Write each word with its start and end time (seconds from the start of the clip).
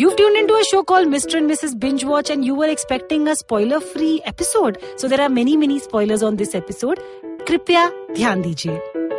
You've 0.00 0.16
tuned 0.16 0.34
into 0.34 0.54
a 0.54 0.64
show 0.64 0.82
called 0.82 1.08
Mr. 1.08 1.36
and 1.36 1.50
Mrs. 1.50 1.78
Binge 1.78 2.06
Watch, 2.06 2.30
and 2.30 2.42
you 2.42 2.54
were 2.54 2.70
expecting 2.70 3.28
a 3.28 3.36
spoiler 3.36 3.80
free 3.80 4.22
episode. 4.24 4.78
So 4.96 5.08
there 5.08 5.20
are 5.20 5.28
many, 5.28 5.58
many 5.58 5.78
spoilers 5.78 6.22
on 6.22 6.36
this 6.36 6.54
episode. 6.54 6.98
Kripya, 7.40 7.92
dhyan 8.14 8.42
dijiye. 8.42 9.09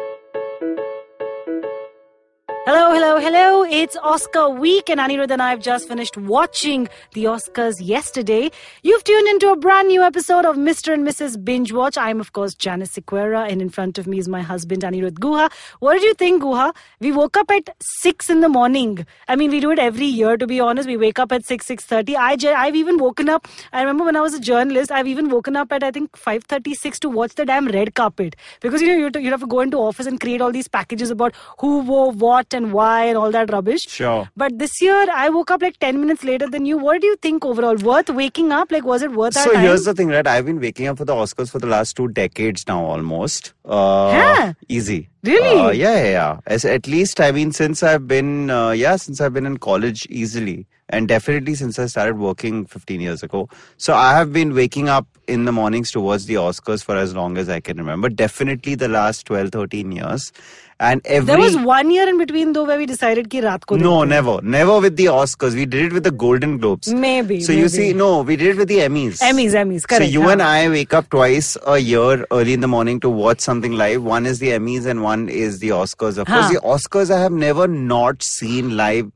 Hello, 2.93 3.17
hello. 3.19 3.63
It's 3.63 3.96
Oscar 3.96 4.49
week, 4.49 4.89
and 4.89 4.99
Anirudh 4.99 5.31
and 5.31 5.42
I 5.42 5.51
have 5.51 5.62
just 5.62 5.87
finished 5.87 6.17
watching 6.17 6.89
the 7.13 7.24
Oscars 7.24 7.75
yesterday. 7.79 8.51
You've 8.83 9.06
tuned 9.06 9.29
into 9.29 9.49
a 9.49 9.56
brand 9.56 9.87
new 9.87 10.03
episode 10.03 10.44
of 10.44 10.57
Mr. 10.57 10.93
and 10.93 11.07
Mrs. 11.07 11.42
Binge 11.42 11.71
Watch. 11.71 11.97
I'm, 11.97 12.19
of 12.19 12.33
course, 12.33 12.53
Janice 12.53 12.97
Sequeira, 12.97 13.49
and 13.49 13.62
in 13.62 13.69
front 13.69 13.97
of 13.97 14.07
me 14.07 14.19
is 14.19 14.28
my 14.28 14.42
husband, 14.42 14.81
Anirudh 14.81 15.19
Guha. 15.19 15.49
What 15.79 15.93
did 15.93 16.03
you 16.03 16.13
think, 16.13 16.43
Guha? 16.43 16.75
We 16.99 17.13
woke 17.13 17.38
up 17.38 17.49
at 17.49 17.70
6 17.80 18.30
in 18.30 18.41
the 18.41 18.49
morning. 18.49 19.08
I 19.30 19.38
mean, 19.38 19.52
we 19.52 19.62
do 19.62 19.71
it 19.71 19.80
every 19.80 20.05
year, 20.05 20.35
to 20.35 20.45
be 20.45 20.59
honest. 20.59 20.85
We 20.85 20.97
wake 20.97 21.17
up 21.17 21.31
at 21.31 21.45
6, 21.45 21.66
6.30. 21.66 22.17
I, 22.17 22.66
I've 22.66 22.75
even 22.75 22.97
woken 22.97 23.30
up, 23.30 23.47
I 23.71 23.80
remember 23.80 24.03
when 24.03 24.17
I 24.17 24.21
was 24.21 24.33
a 24.33 24.39
journalist, 24.41 24.91
I've 24.91 25.08
even 25.08 25.30
woken 25.30 25.55
up 25.55 25.71
at, 25.71 25.81
I 25.81 25.91
think, 25.91 26.11
5.36 26.11 26.99
to 26.99 27.09
watch 27.09 27.35
the 27.35 27.45
damn 27.45 27.69
red 27.69 27.95
carpet. 27.95 28.35
Because, 28.59 28.81
you 28.81 28.89
know, 28.89 28.97
you'd, 28.97 29.16
you'd 29.16 29.31
have 29.31 29.39
to 29.39 29.47
go 29.47 29.61
into 29.61 29.77
office 29.77 30.08
and 30.08 30.19
create 30.19 30.41
all 30.41 30.52
these 30.52 30.67
packages 30.67 31.09
about 31.09 31.33
who 31.59 31.80
wore 31.80 32.11
what 32.11 32.53
and 32.53 32.73
why 32.81 32.98
and 33.12 33.17
all 33.23 33.31
that 33.38 33.52
rubbish. 33.58 33.88
Sure. 33.98 34.27
But 34.44 34.58
this 34.63 34.81
year, 34.81 35.05
I 35.23 35.30
woke 35.38 35.52
up 35.58 35.62
like 35.67 35.80
10 35.80 35.99
minutes 36.05 36.23
later 36.31 36.49
than 36.58 36.66
you. 36.66 36.77
What 36.89 37.02
do 37.02 37.08
you 37.13 37.16
think 37.27 37.45
overall? 37.53 37.76
Worth 37.91 38.09
waking 38.22 38.52
up? 38.62 38.72
Like, 38.77 38.85
was 38.94 39.02
it 39.09 39.12
worth 39.22 39.38
our 39.38 39.44
So 39.49 39.58
here's 39.66 39.85
the 39.91 39.94
thing, 40.02 40.09
right? 40.17 40.27
I've 40.35 40.45
been 40.52 40.59
waking 40.67 40.88
up 40.94 40.98
for 41.03 41.05
the 41.05 41.13
Oscars 41.13 41.52
for 41.55 41.59
the 41.59 41.67
last 41.75 41.95
two 42.02 42.08
decades 42.22 42.67
now, 42.73 42.84
almost. 42.98 43.53
Uh, 43.66 44.12
Huh? 44.12 44.53
Easy. 44.67 44.99
Really? 45.23 45.59
Uh, 45.59 45.70
yeah, 45.72 45.95
yeah, 46.03 46.09
yeah. 46.12 46.39
As, 46.48 46.66
at 46.66 46.88
least, 46.88 47.20
I 47.22 47.31
mean, 47.31 47.52
since 47.52 47.84
I've 47.84 48.08
been, 48.08 48.49
uh, 48.49 48.72
yeah, 48.72 48.95
since 48.95 49.22
I've 49.22 49.34
been 49.34 49.45
in 49.45 49.58
college, 49.58 50.08
easily, 50.09 50.66
and 50.91 51.08
definitely 51.08 51.55
since 51.55 51.80
I 51.80 51.86
started 51.88 52.17
working 52.17 52.66
15 52.66 53.02
years 53.02 53.23
ago. 53.23 53.50
So 53.78 53.94
I 53.94 54.14
have 54.14 54.31
been 54.34 54.53
waking 54.53 54.89
up 54.89 55.08
in 55.28 55.45
the 55.45 55.52
mornings 55.52 55.92
to 55.92 56.02
watch 56.02 56.25
the 56.25 56.36
Oscars 56.36 56.83
for 56.83 56.95
as 56.95 57.16
long 57.16 57.38
as 57.38 57.50
I 57.50 57.59
can 57.59 57.78
remember. 57.78 58.09
Definitely 58.09 58.75
the 58.75 58.88
last 58.88 59.25
12, 59.25 59.50
13 59.52 59.92
years. 59.92 60.31
And 60.80 61.00
every 61.06 61.28
there 61.28 61.38
was 61.38 61.56
one 61.56 61.92
year 61.92 62.09
in 62.09 62.17
between 62.17 62.53
though 62.53 62.64
where 62.64 62.78
we 62.78 62.88
decided 62.88 63.30
ki 63.30 63.42
raat 63.42 63.67
ko 63.67 63.75
no, 63.75 64.03
never, 64.03 64.42
never 64.42 64.80
with 64.80 64.95
the 64.95 65.06
Oscars. 65.06 65.53
We 65.53 65.67
did 65.67 65.86
it 65.86 65.94
with 65.94 66.03
the 66.03 66.09
Golden 66.09 66.58
Globes. 66.58 66.92
Maybe. 66.92 67.42
So 67.42 67.53
you 67.53 67.70
see, 67.70 67.94
no, 67.94 68.23
we 68.23 68.36
did 68.36 68.55
it 68.55 68.58
with 68.58 68.67
the 68.67 68.80
Emmys. 68.80 69.22
Emmys, 69.22 69.53
Emmys, 69.53 69.88
correct. 69.88 70.05
So 70.05 70.09
you 70.09 70.23
huh. 70.23 70.30
and 70.30 70.42
I 70.42 70.70
wake 70.70 70.95
up 70.95 71.08
twice 71.11 71.55
a 71.67 71.78
year 71.78 72.26
early 72.31 72.53
in 72.53 72.61
the 72.61 72.67
morning 72.67 73.00
to 73.02 73.11
watch 73.11 73.42
something 73.42 73.73
live. 73.73 74.03
One 74.03 74.26
is 74.26 74.39
the 74.39 74.50
Emmys 74.50 74.88
and 74.88 75.03
one 75.03 75.30
is 75.30 75.59
the 75.59 75.70
Oscars. 75.70 76.17
Of 76.17 76.28
Huh. 76.28 76.42
course, 76.42 76.52
the 76.52 76.61
Oscars 76.61 77.11
I 77.16 77.20
have 77.20 77.31
never 77.31 77.67
not 77.67 78.23
seen 78.23 78.76
live 78.76 79.11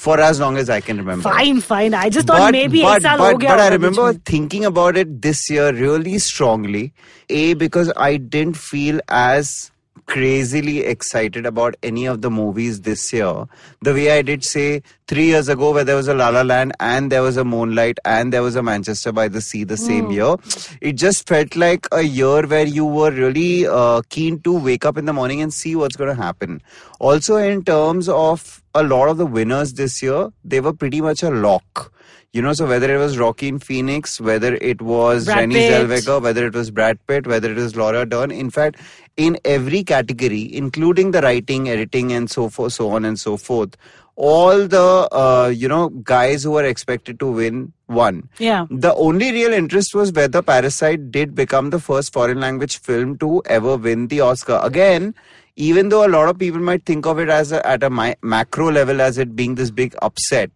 for 0.00 0.18
as 0.18 0.40
long 0.40 0.56
as 0.56 0.70
I 0.70 0.80
can 0.80 0.96
remember. 0.96 1.28
Fine, 1.28 1.60
fine. 1.60 1.92
I 1.92 2.08
just 2.08 2.26
thought 2.26 2.38
but, 2.38 2.52
maybe 2.52 2.80
but, 2.80 3.02
but, 3.02 3.18
but, 3.18 3.40
but 3.40 3.60
I 3.60 3.68
remember 3.68 4.14
thinking 4.14 4.64
about 4.64 4.96
it 4.96 5.20
this 5.20 5.50
year 5.50 5.72
really 5.74 6.18
strongly. 6.18 6.94
A 7.28 7.52
because 7.52 7.92
I 7.96 8.16
didn't 8.16 8.56
feel 8.56 9.00
as 9.08 9.70
crazily 10.06 10.78
excited 10.80 11.46
about 11.46 11.74
any 11.82 12.06
of 12.06 12.20
the 12.22 12.30
movies 12.30 12.80
this 12.82 13.12
year 13.12 13.44
the 13.82 13.92
way 13.92 14.10
I 14.10 14.22
did 14.22 14.42
say 14.44 14.82
three 15.06 15.26
years 15.26 15.48
ago 15.48 15.72
where 15.72 15.84
there 15.84 15.96
was 15.96 16.08
a 16.08 16.14
La 16.14 16.28
La 16.30 16.42
Land 16.42 16.72
and 16.80 17.12
there 17.12 17.22
was 17.22 17.36
a 17.36 17.44
Moonlight 17.44 17.98
and 18.04 18.32
there 18.32 18.42
was 18.42 18.56
a 18.56 18.62
Manchester 18.62 19.12
by 19.12 19.28
the 19.28 19.40
Sea 19.40 19.64
the 19.64 19.76
same 19.76 20.06
Hmm. 20.06 20.10
year. 20.12 20.36
It 20.80 20.92
just 20.94 21.28
felt 21.28 21.54
like 21.56 21.86
a 21.92 22.02
year 22.02 22.46
where 22.46 22.66
you 22.66 22.84
were 22.84 23.10
really 23.10 23.66
uh, 23.66 24.02
keen 24.08 24.40
to 24.40 24.58
wake 24.58 24.84
up 24.84 24.96
in 24.98 25.04
the 25.04 25.12
morning 25.12 25.40
and 25.42 25.52
see 25.52 25.76
what's 25.76 25.96
going 25.96 26.14
to 26.14 26.20
happen. 26.22 26.60
Also, 26.98 27.36
in 27.36 27.64
terms 27.64 28.08
of 28.08 28.62
a 28.74 28.82
lot 28.82 29.08
of 29.08 29.16
the 29.18 29.26
winners 29.26 29.74
this 29.74 30.02
year, 30.02 30.30
they 30.44 30.60
were 30.60 30.72
pretty 30.72 31.00
much 31.00 31.22
a 31.22 31.30
lock. 31.30 31.92
You 32.32 32.42
know, 32.42 32.52
so 32.52 32.64
whether 32.64 32.94
it 32.94 32.98
was 32.98 33.18
Joaquin 33.18 33.58
Phoenix, 33.58 34.20
whether 34.20 34.54
it 34.54 34.80
was 34.80 35.24
Brad 35.24 35.48
Renée 35.48 35.54
Pitt. 35.54 35.72
Zellweger, 35.72 36.22
whether 36.22 36.46
it 36.46 36.54
was 36.54 36.70
Brad 36.70 37.04
Pitt, 37.08 37.26
whether 37.26 37.50
it 37.50 37.56
was 37.56 37.74
Laura 37.74 38.06
Dern, 38.06 38.30
in 38.30 38.50
fact, 38.50 38.76
in 39.16 39.36
every 39.44 39.82
category, 39.82 40.54
including 40.54 41.10
the 41.10 41.22
writing, 41.22 41.68
editing, 41.68 42.12
and 42.12 42.30
so 42.30 42.48
forth, 42.48 42.74
so 42.74 42.90
on 42.90 43.04
and 43.04 43.18
so 43.18 43.36
forth, 43.36 43.76
all 44.14 44.68
the 44.68 45.08
uh, 45.10 45.48
you 45.48 45.66
know 45.66 45.88
guys 45.88 46.44
who 46.44 46.52
were 46.52 46.64
expected 46.64 47.18
to 47.18 47.32
win 47.32 47.72
won. 47.88 48.28
Yeah. 48.38 48.66
The 48.70 48.94
only 48.94 49.32
real 49.32 49.52
interest 49.52 49.94
was 49.94 50.12
whether 50.12 50.40
Parasite 50.40 51.10
did 51.10 51.34
become 51.34 51.70
the 51.70 51.80
first 51.80 52.12
foreign 52.12 52.38
language 52.38 52.78
film 52.78 53.18
to 53.18 53.42
ever 53.46 53.76
win 53.76 54.06
the 54.06 54.20
Oscar. 54.20 54.60
Again, 54.62 55.14
even 55.60 55.90
though 55.90 56.06
a 56.06 56.08
lot 56.08 56.26
of 56.26 56.38
people 56.38 56.58
might 56.58 56.86
think 56.86 57.04
of 57.04 57.18
it 57.18 57.28
as 57.28 57.52
a, 57.52 57.64
at 57.66 57.82
a 57.82 57.90
mi- 57.90 58.14
macro 58.22 58.72
level 58.72 59.02
as 59.02 59.18
it 59.18 59.36
being 59.36 59.56
this 59.56 59.70
big 59.70 59.94
upset, 60.00 60.50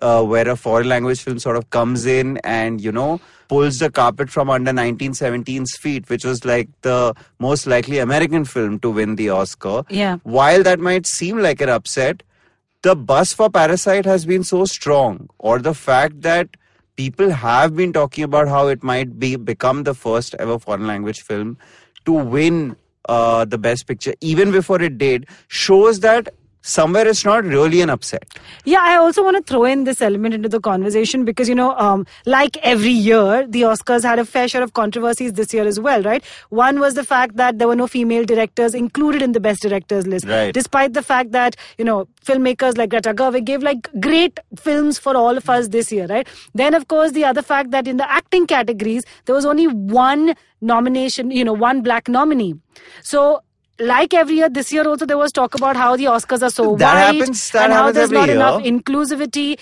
uh, 0.00 0.22
where 0.22 0.48
a 0.48 0.56
foreign 0.56 0.88
language 0.88 1.22
film 1.22 1.38
sort 1.38 1.56
of 1.56 1.68
comes 1.68 2.06
in 2.06 2.38
and 2.38 2.80
you 2.80 2.90
know 2.90 3.20
pulls 3.48 3.78
the 3.78 3.90
carpet 3.90 4.30
from 4.30 4.48
under 4.48 4.72
1917's 4.72 5.76
feet, 5.76 6.08
which 6.08 6.24
was 6.24 6.44
like 6.44 6.68
the 6.80 7.14
most 7.38 7.66
likely 7.66 7.98
American 7.98 8.46
film 8.46 8.78
to 8.80 8.90
win 8.90 9.16
the 9.16 9.28
Oscar. 9.28 9.84
Yeah. 9.90 10.16
While 10.22 10.62
that 10.62 10.80
might 10.80 11.06
seem 11.06 11.38
like 11.38 11.60
an 11.60 11.68
upset, 11.68 12.22
the 12.82 12.96
buzz 12.96 13.34
for 13.34 13.50
Parasite 13.50 14.06
has 14.06 14.24
been 14.24 14.42
so 14.42 14.64
strong, 14.64 15.28
or 15.38 15.58
the 15.58 15.74
fact 15.74 16.22
that 16.22 16.56
people 16.96 17.30
have 17.30 17.76
been 17.76 17.92
talking 17.92 18.24
about 18.24 18.48
how 18.48 18.68
it 18.68 18.82
might 18.82 19.18
be 19.18 19.36
become 19.36 19.82
the 19.82 19.94
first 19.94 20.34
ever 20.38 20.58
foreign 20.58 20.86
language 20.86 21.20
film 21.20 21.58
to 22.06 22.12
win 22.12 22.74
uh, 23.08 23.44
the 23.44 23.58
best 23.58 23.86
picture, 23.86 24.14
even 24.20 24.50
before 24.50 24.80
it 24.82 24.98
did, 24.98 25.26
shows 25.48 26.00
that 26.00 26.28
somewhere 26.66 27.06
it's 27.06 27.24
not 27.24 27.44
really 27.44 27.80
an 27.80 27.90
upset. 27.90 28.24
Yeah, 28.64 28.80
I 28.82 28.96
also 28.96 29.22
want 29.22 29.36
to 29.36 29.42
throw 29.42 29.64
in 29.64 29.84
this 29.84 30.02
element 30.02 30.34
into 30.34 30.48
the 30.48 30.60
conversation 30.60 31.24
because, 31.24 31.48
you 31.48 31.54
know, 31.54 31.76
um, 31.76 32.06
like 32.26 32.56
every 32.58 32.90
year, 32.90 33.46
the 33.46 33.62
Oscars 33.62 34.02
had 34.02 34.18
a 34.18 34.24
fair 34.24 34.48
share 34.48 34.62
of 34.62 34.72
controversies 34.72 35.34
this 35.34 35.54
year 35.54 35.64
as 35.64 35.78
well, 35.78 36.02
right? 36.02 36.24
One 36.50 36.80
was 36.80 36.94
the 36.94 37.04
fact 37.04 37.36
that 37.36 37.58
there 37.58 37.68
were 37.68 37.76
no 37.76 37.86
female 37.86 38.24
directors 38.24 38.74
included 38.74 39.22
in 39.22 39.32
the 39.32 39.40
best 39.40 39.62
directors 39.62 40.06
list. 40.06 40.26
Right. 40.26 40.52
Despite 40.52 40.92
the 40.94 41.02
fact 41.02 41.30
that, 41.32 41.56
you 41.78 41.84
know, 41.84 42.08
filmmakers 42.24 42.76
like 42.76 42.90
Greta 42.90 43.14
Gerwig 43.14 43.44
gave 43.44 43.62
like 43.62 43.88
great 44.00 44.40
films 44.58 44.98
for 44.98 45.16
all 45.16 45.36
of 45.36 45.48
us 45.48 45.68
this 45.68 45.92
year, 45.92 46.06
right? 46.08 46.26
Then, 46.54 46.74
of 46.74 46.88
course, 46.88 47.12
the 47.12 47.24
other 47.24 47.42
fact 47.42 47.70
that 47.70 47.86
in 47.86 47.96
the 47.96 48.10
acting 48.10 48.46
categories, 48.46 49.04
there 49.26 49.34
was 49.34 49.46
only 49.46 49.68
one 49.68 50.34
nomination, 50.60 51.30
you 51.30 51.44
know, 51.44 51.52
one 51.52 51.82
black 51.82 52.08
nominee. 52.08 52.54
So, 53.02 53.42
like 53.78 54.14
every 54.14 54.36
year, 54.36 54.48
this 54.48 54.72
year 54.72 54.86
also 54.88 55.06
there 55.06 55.18
was 55.18 55.32
talk 55.32 55.54
about 55.54 55.76
how 55.76 55.96
the 55.96 56.04
Oscars 56.04 56.42
are 56.42 56.50
so 56.50 56.76
That 56.76 56.94
white 56.94 57.18
happens- 57.20 57.50
that 57.50 57.64
and 57.64 57.72
how 57.72 57.92
there's 57.92 58.10
not 58.10 58.28
enough 58.28 58.62
inclusivity. 58.62 59.58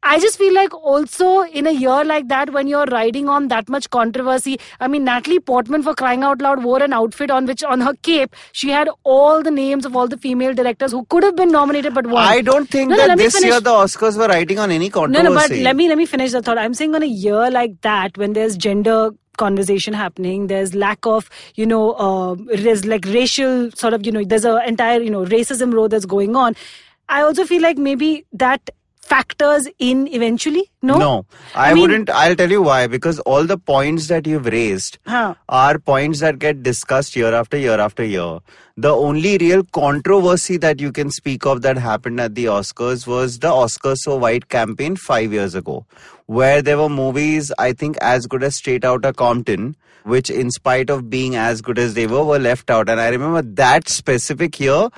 I 0.00 0.20
just 0.20 0.38
feel 0.38 0.54
like 0.54 0.72
also 0.72 1.42
in 1.42 1.66
a 1.66 1.72
year 1.72 2.04
like 2.04 2.28
that, 2.28 2.52
when 2.52 2.68
you're 2.68 2.84
riding 2.86 3.28
on 3.28 3.48
that 3.48 3.68
much 3.68 3.90
controversy, 3.90 4.60
I 4.78 4.86
mean, 4.86 5.02
Natalie 5.04 5.40
Portman, 5.40 5.82
for 5.82 5.92
crying 5.92 6.22
out 6.22 6.40
loud, 6.40 6.62
wore 6.62 6.80
an 6.80 6.92
outfit 6.92 7.32
on 7.32 7.46
which, 7.46 7.64
on 7.64 7.80
her 7.80 7.94
cape, 8.02 8.36
she 8.52 8.70
had 8.70 8.88
all 9.02 9.42
the 9.42 9.50
names 9.50 9.84
of 9.84 9.96
all 9.96 10.06
the 10.06 10.16
female 10.16 10.54
directors 10.54 10.92
who 10.92 11.04
could 11.06 11.24
have 11.24 11.34
been 11.34 11.50
nominated 11.50 11.94
but 11.94 12.06
won. 12.06 12.22
I 12.24 12.42
don't 12.42 12.70
think 12.70 12.90
No, 12.90 12.96
that 12.96 13.18
this 13.18 13.34
finish. 13.34 13.50
year 13.50 13.60
the 13.60 13.70
Oscars 13.70 14.16
were 14.16 14.28
riding 14.28 14.60
on 14.60 14.70
any 14.70 14.88
controversy. 14.88 15.24
No, 15.24 15.30
no, 15.30 15.34
but 15.40 15.50
let 15.50 15.74
me 15.74 15.88
let 15.88 15.98
me 15.98 16.06
finish 16.06 16.30
the 16.30 16.42
thought. 16.42 16.58
I'm 16.58 16.74
saying 16.74 16.94
on 16.94 17.02
a 17.02 17.06
year 17.06 17.50
like 17.50 17.80
that, 17.82 18.16
when 18.16 18.34
there's 18.34 18.56
gender 18.56 19.10
conversation 19.38 19.94
happening, 19.94 20.46
there's 20.48 20.74
lack 20.74 21.06
of 21.06 21.30
you 21.54 21.66
know, 21.66 21.92
uh, 21.92 22.36
there's 22.56 22.84
like 22.84 23.06
racial 23.06 23.70
sort 23.72 23.94
of 23.94 24.04
you 24.04 24.12
know, 24.12 24.24
there's 24.24 24.44
an 24.44 24.60
entire 24.66 25.00
you 25.00 25.10
know 25.10 25.24
racism 25.24 25.72
row 25.72 25.88
that's 25.88 26.04
going 26.04 26.36
on. 26.36 26.54
I 27.08 27.22
also 27.22 27.46
feel 27.46 27.62
like 27.62 27.78
maybe 27.78 28.26
that 28.34 28.70
factors 29.08 29.66
in 29.78 30.06
eventually. 30.18 30.64
No, 30.82 30.96
No, 30.98 31.26
I, 31.54 31.70
I 31.70 31.74
mean- 31.74 31.82
wouldn't. 31.82 32.10
I'll 32.10 32.36
tell 32.36 32.50
you 32.50 32.62
why. 32.62 32.86
Because 32.86 33.18
all 33.20 33.44
the 33.52 33.58
points 33.58 34.08
that 34.08 34.26
you've 34.26 34.46
raised 34.46 34.98
Huh. 35.06 35.34
are 35.48 35.78
points 35.78 36.20
that 36.20 36.38
get 36.38 36.62
discussed 36.62 37.16
year 37.16 37.32
after 37.34 37.56
year 37.56 37.78
after 37.88 38.04
year. 38.04 38.38
The 38.76 38.94
only 38.94 39.38
real 39.38 39.64
controversy 39.78 40.56
that 40.58 40.80
you 40.80 40.92
can 40.92 41.10
speak 41.10 41.44
of 41.46 41.62
that 41.62 41.78
happened 41.78 42.20
at 42.20 42.34
the 42.36 42.44
Oscars 42.44 43.06
was 43.08 43.38
the 43.40 43.48
Oscars 43.48 43.96
So 44.04 44.16
White 44.16 44.48
campaign 44.48 44.94
five 44.96 45.32
years 45.32 45.54
ago, 45.56 45.84
where 46.26 46.62
there 46.62 46.78
were 46.78 46.88
movies, 46.88 47.50
I 47.58 47.72
think, 47.72 47.96
as 48.00 48.26
good 48.26 48.44
as 48.44 48.54
Straight 48.56 48.84
Outta 48.84 49.12
Compton, 49.14 49.74
which, 50.04 50.30
in 50.30 50.50
spite 50.52 50.90
of 50.90 51.10
being 51.10 51.34
as 51.34 51.60
good 51.60 51.78
as 51.78 51.94
they 51.94 52.06
were, 52.06 52.24
were 52.24 52.38
left 52.38 52.70
out. 52.70 52.88
And 52.88 53.00
I 53.00 53.08
remember 53.08 53.42
that 53.42 53.88
specific 53.88 54.60
year, 54.60 54.88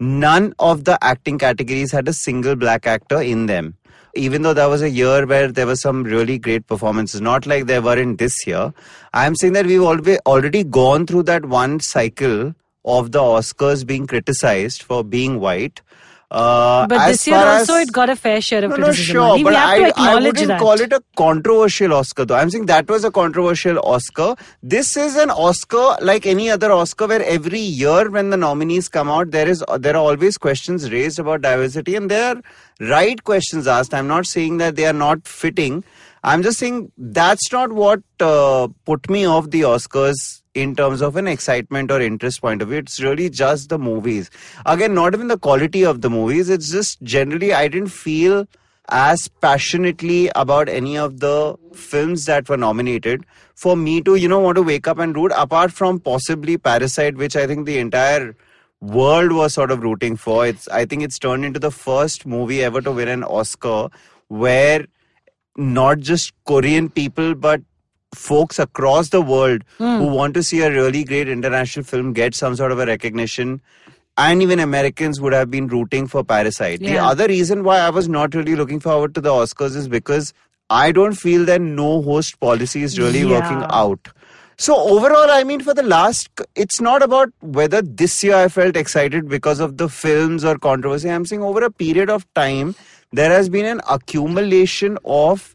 none 0.00 0.54
of 0.58 0.84
the 0.84 0.98
acting 1.02 1.38
categories 1.38 1.92
had 1.92 2.08
a 2.08 2.12
single 2.12 2.56
black 2.56 2.86
actor 2.86 3.20
in 3.20 3.46
them 3.46 3.74
even 4.14 4.42
though 4.42 4.54
that 4.54 4.66
was 4.66 4.82
a 4.82 4.90
year 4.90 5.26
where 5.26 5.50
there 5.50 5.66
were 5.66 5.76
some 5.76 6.02
really 6.02 6.38
great 6.38 6.66
performances, 6.66 7.20
not 7.20 7.46
like 7.46 7.66
there 7.66 7.82
were 7.82 7.96
in 7.96 8.16
this 8.16 8.46
year. 8.46 8.72
I'm 9.12 9.36
saying 9.36 9.52
that 9.52 9.66
we've 9.66 9.82
already 9.82 10.64
gone 10.64 11.06
through 11.06 11.24
that 11.24 11.44
one 11.44 11.80
cycle 11.80 12.54
of 12.84 13.12
the 13.12 13.20
Oscars 13.20 13.86
being 13.86 14.06
criticized 14.06 14.82
for 14.82 15.04
being 15.04 15.40
white. 15.40 15.82
Uh, 16.30 16.86
But 16.86 17.08
this 17.08 17.26
year 17.26 17.36
also 17.38 17.74
as- 17.76 17.88
it 17.88 17.92
got 17.92 18.10
a 18.10 18.14
fair 18.14 18.40
share 18.42 18.62
of 18.62 18.70
no, 18.70 18.76
no, 18.76 18.84
criticism. 18.88 19.14
sure, 19.14 19.34
we 19.36 19.44
but 19.44 19.54
have 19.54 19.68
I, 19.68 19.90
to 19.90 20.00
I 20.00 20.14
wouldn't 20.14 20.48
that. 20.48 20.60
call 20.60 20.78
it 20.78 20.92
a 20.92 21.02
controversial 21.16 21.94
Oscar, 21.94 22.26
though. 22.26 22.34
I'm 22.34 22.50
saying 22.50 22.66
that 22.66 22.86
was 22.90 23.02
a 23.04 23.10
controversial 23.10 23.78
Oscar. 23.82 24.34
This 24.62 24.96
is 24.98 25.16
an 25.16 25.30
Oscar 25.30 25.96
like 26.02 26.26
any 26.26 26.50
other 26.50 26.70
Oscar, 26.70 27.06
where 27.06 27.22
every 27.22 27.60
year 27.60 28.10
when 28.10 28.28
the 28.28 28.36
nominees 28.36 28.88
come 28.90 29.08
out, 29.08 29.30
there 29.30 29.48
is 29.48 29.64
there 29.78 29.94
are 29.96 30.02
always 30.10 30.36
questions 30.36 30.90
raised 30.90 31.18
about 31.18 31.40
diversity, 31.40 31.96
and 31.96 32.10
there 32.10 32.34
are 32.36 32.42
right 32.90 33.24
questions 33.24 33.66
asked. 33.66 33.94
I'm 33.94 34.06
not 34.06 34.26
saying 34.26 34.58
that 34.58 34.76
they 34.76 34.84
are 34.84 34.92
not 34.92 35.26
fitting. 35.26 35.82
I'm 36.24 36.42
just 36.42 36.58
saying 36.58 36.92
that's 36.98 37.50
not 37.52 37.72
what 37.72 38.00
uh, 38.20 38.68
put 38.84 39.08
me 39.08 39.24
off 39.24 39.48
the 39.50 39.62
Oscars 39.62 40.37
in 40.54 40.74
terms 40.74 41.00
of 41.00 41.16
an 41.16 41.26
excitement 41.26 41.90
or 41.90 42.00
interest 42.00 42.40
point 42.40 42.62
of 42.62 42.68
view. 42.68 42.78
It's 42.78 43.00
really 43.00 43.30
just 43.30 43.68
the 43.68 43.78
movies. 43.78 44.30
Again, 44.66 44.94
not 44.94 45.14
even 45.14 45.28
the 45.28 45.38
quality 45.38 45.84
of 45.84 46.00
the 46.00 46.10
movies. 46.10 46.48
It's 46.48 46.70
just 46.70 47.02
generally 47.02 47.52
I 47.52 47.68
didn't 47.68 47.90
feel 47.90 48.46
as 48.88 49.28
passionately 49.28 50.30
about 50.34 50.68
any 50.68 50.96
of 50.96 51.20
the 51.20 51.56
films 51.74 52.24
that 52.24 52.48
were 52.48 52.56
nominated 52.56 53.24
for 53.54 53.76
me 53.76 54.00
to, 54.02 54.14
you 54.14 54.28
know, 54.28 54.38
want 54.38 54.56
to 54.56 54.62
wake 54.62 54.88
up 54.88 54.98
and 54.98 55.14
root 55.14 55.32
apart 55.36 55.72
from 55.72 56.00
possibly 56.00 56.56
Parasite, 56.56 57.16
which 57.16 57.36
I 57.36 57.46
think 57.46 57.66
the 57.66 57.78
entire 57.78 58.34
world 58.80 59.32
was 59.32 59.54
sort 59.54 59.70
of 59.70 59.82
rooting 59.82 60.16
for. 60.16 60.46
It's 60.46 60.68
I 60.68 60.84
think 60.86 61.02
it's 61.02 61.18
turned 61.18 61.44
into 61.44 61.60
the 61.60 61.70
first 61.70 62.24
movie 62.24 62.62
ever 62.62 62.80
to 62.80 62.92
win 62.92 63.08
an 63.08 63.24
Oscar 63.24 63.88
where 64.28 64.86
not 65.56 65.98
just 65.98 66.32
Korean 66.44 66.88
people, 66.88 67.34
but 67.34 67.60
folks 68.14 68.58
across 68.58 69.10
the 69.10 69.20
world 69.20 69.62
who 69.78 70.08
hmm. 70.08 70.12
want 70.12 70.34
to 70.34 70.42
see 70.42 70.62
a 70.62 70.70
really 70.70 71.04
great 71.04 71.28
international 71.28 71.84
film 71.84 72.12
get 72.12 72.34
some 72.34 72.56
sort 72.56 72.72
of 72.72 72.78
a 72.78 72.86
recognition. 72.86 73.60
And 74.16 74.42
even 74.42 74.58
Americans 74.58 75.20
would 75.20 75.32
have 75.32 75.50
been 75.50 75.68
rooting 75.68 76.08
for 76.08 76.24
Parasite. 76.24 76.80
The 76.80 76.98
other 76.98 77.28
reason 77.28 77.62
why 77.62 77.78
I 77.78 77.90
was 77.90 78.08
not 78.08 78.34
really 78.34 78.56
looking 78.56 78.80
forward 78.80 79.14
to 79.14 79.20
the 79.20 79.30
Oscars 79.30 79.76
is 79.76 79.86
because 79.86 80.34
I 80.70 80.90
don't 80.90 81.14
feel 81.14 81.44
that 81.44 81.60
no 81.60 82.02
host 82.02 82.40
policy 82.40 82.82
is 82.82 82.98
really 82.98 83.24
working 83.24 83.64
out. 83.70 84.08
So 84.60 84.76
overall, 84.76 85.30
I 85.30 85.44
mean, 85.44 85.60
for 85.60 85.72
the 85.72 85.84
last, 85.84 86.28
it's 86.56 86.80
not 86.80 87.00
about 87.00 87.32
whether 87.40 87.80
this 87.80 88.24
year 88.24 88.34
I 88.34 88.48
felt 88.48 88.76
excited 88.76 89.28
because 89.28 89.60
of 89.60 89.76
the 89.76 89.88
films 89.88 90.44
or 90.44 90.58
controversy. 90.58 91.08
I'm 91.08 91.24
saying 91.24 91.44
over 91.44 91.62
a 91.62 91.70
period 91.70 92.10
of 92.10 92.26
time, 92.34 92.74
there 93.12 93.30
has 93.30 93.48
been 93.48 93.66
an 93.66 93.80
accumulation 93.88 94.98
of 95.04 95.54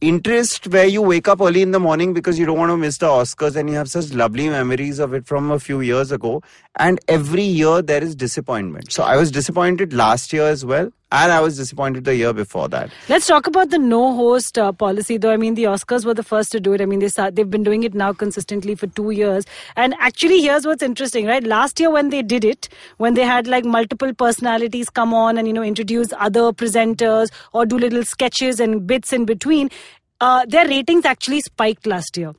interest 0.00 0.66
where 0.68 0.86
you 0.86 1.02
wake 1.02 1.28
up 1.28 1.42
early 1.42 1.60
in 1.60 1.72
the 1.72 1.78
morning 1.80 2.14
because 2.14 2.38
you 2.38 2.46
don't 2.46 2.58
want 2.58 2.70
to 2.70 2.76
miss 2.76 2.96
the 2.96 3.06
Oscars 3.06 3.54
and 3.54 3.68
you 3.68 3.76
have 3.76 3.90
such 3.90 4.14
lovely 4.14 4.48
memories 4.48 4.98
of 4.98 5.12
it 5.12 5.26
from 5.26 5.50
a 5.50 5.60
few 5.60 5.82
years 5.82 6.10
ago. 6.10 6.42
And 6.76 7.00
every 7.08 7.42
year 7.42 7.82
there 7.82 8.02
is 8.02 8.14
disappointment. 8.14 8.92
So 8.92 9.02
I 9.02 9.16
was 9.16 9.30
disappointed 9.30 9.92
last 9.92 10.32
year 10.32 10.46
as 10.46 10.64
well. 10.64 10.92
And 11.12 11.32
I 11.32 11.40
was 11.40 11.56
disappointed 11.56 12.04
the 12.04 12.14
year 12.14 12.32
before 12.32 12.68
that. 12.68 12.88
Let's 13.08 13.26
talk 13.26 13.48
about 13.48 13.70
the 13.70 13.80
no 13.80 14.14
host 14.14 14.56
uh, 14.56 14.70
policy, 14.70 15.18
though. 15.18 15.32
I 15.32 15.36
mean, 15.36 15.54
the 15.54 15.64
Oscars 15.64 16.04
were 16.04 16.14
the 16.14 16.22
first 16.22 16.52
to 16.52 16.60
do 16.60 16.72
it. 16.72 16.80
I 16.80 16.86
mean, 16.86 17.00
they 17.00 17.08
start, 17.08 17.34
they've 17.34 17.50
been 17.50 17.64
doing 17.64 17.82
it 17.82 17.94
now 17.94 18.12
consistently 18.12 18.76
for 18.76 18.86
two 18.86 19.10
years. 19.10 19.44
And 19.74 19.96
actually, 19.98 20.40
here's 20.40 20.64
what's 20.64 20.84
interesting, 20.84 21.26
right? 21.26 21.42
Last 21.42 21.80
year, 21.80 21.90
when 21.90 22.10
they 22.10 22.22
did 22.22 22.44
it, 22.44 22.68
when 22.98 23.14
they 23.14 23.24
had 23.24 23.48
like 23.48 23.64
multiple 23.64 24.14
personalities 24.14 24.88
come 24.88 25.12
on 25.12 25.36
and, 25.36 25.48
you 25.48 25.52
know, 25.52 25.64
introduce 25.64 26.12
other 26.16 26.52
presenters 26.52 27.30
or 27.52 27.66
do 27.66 27.76
little 27.76 28.04
sketches 28.04 28.60
and 28.60 28.86
bits 28.86 29.12
in 29.12 29.24
between, 29.24 29.68
uh, 30.20 30.46
their 30.46 30.68
ratings 30.68 31.04
actually 31.04 31.40
spiked 31.40 31.86
last 31.86 32.16
year. 32.16 32.34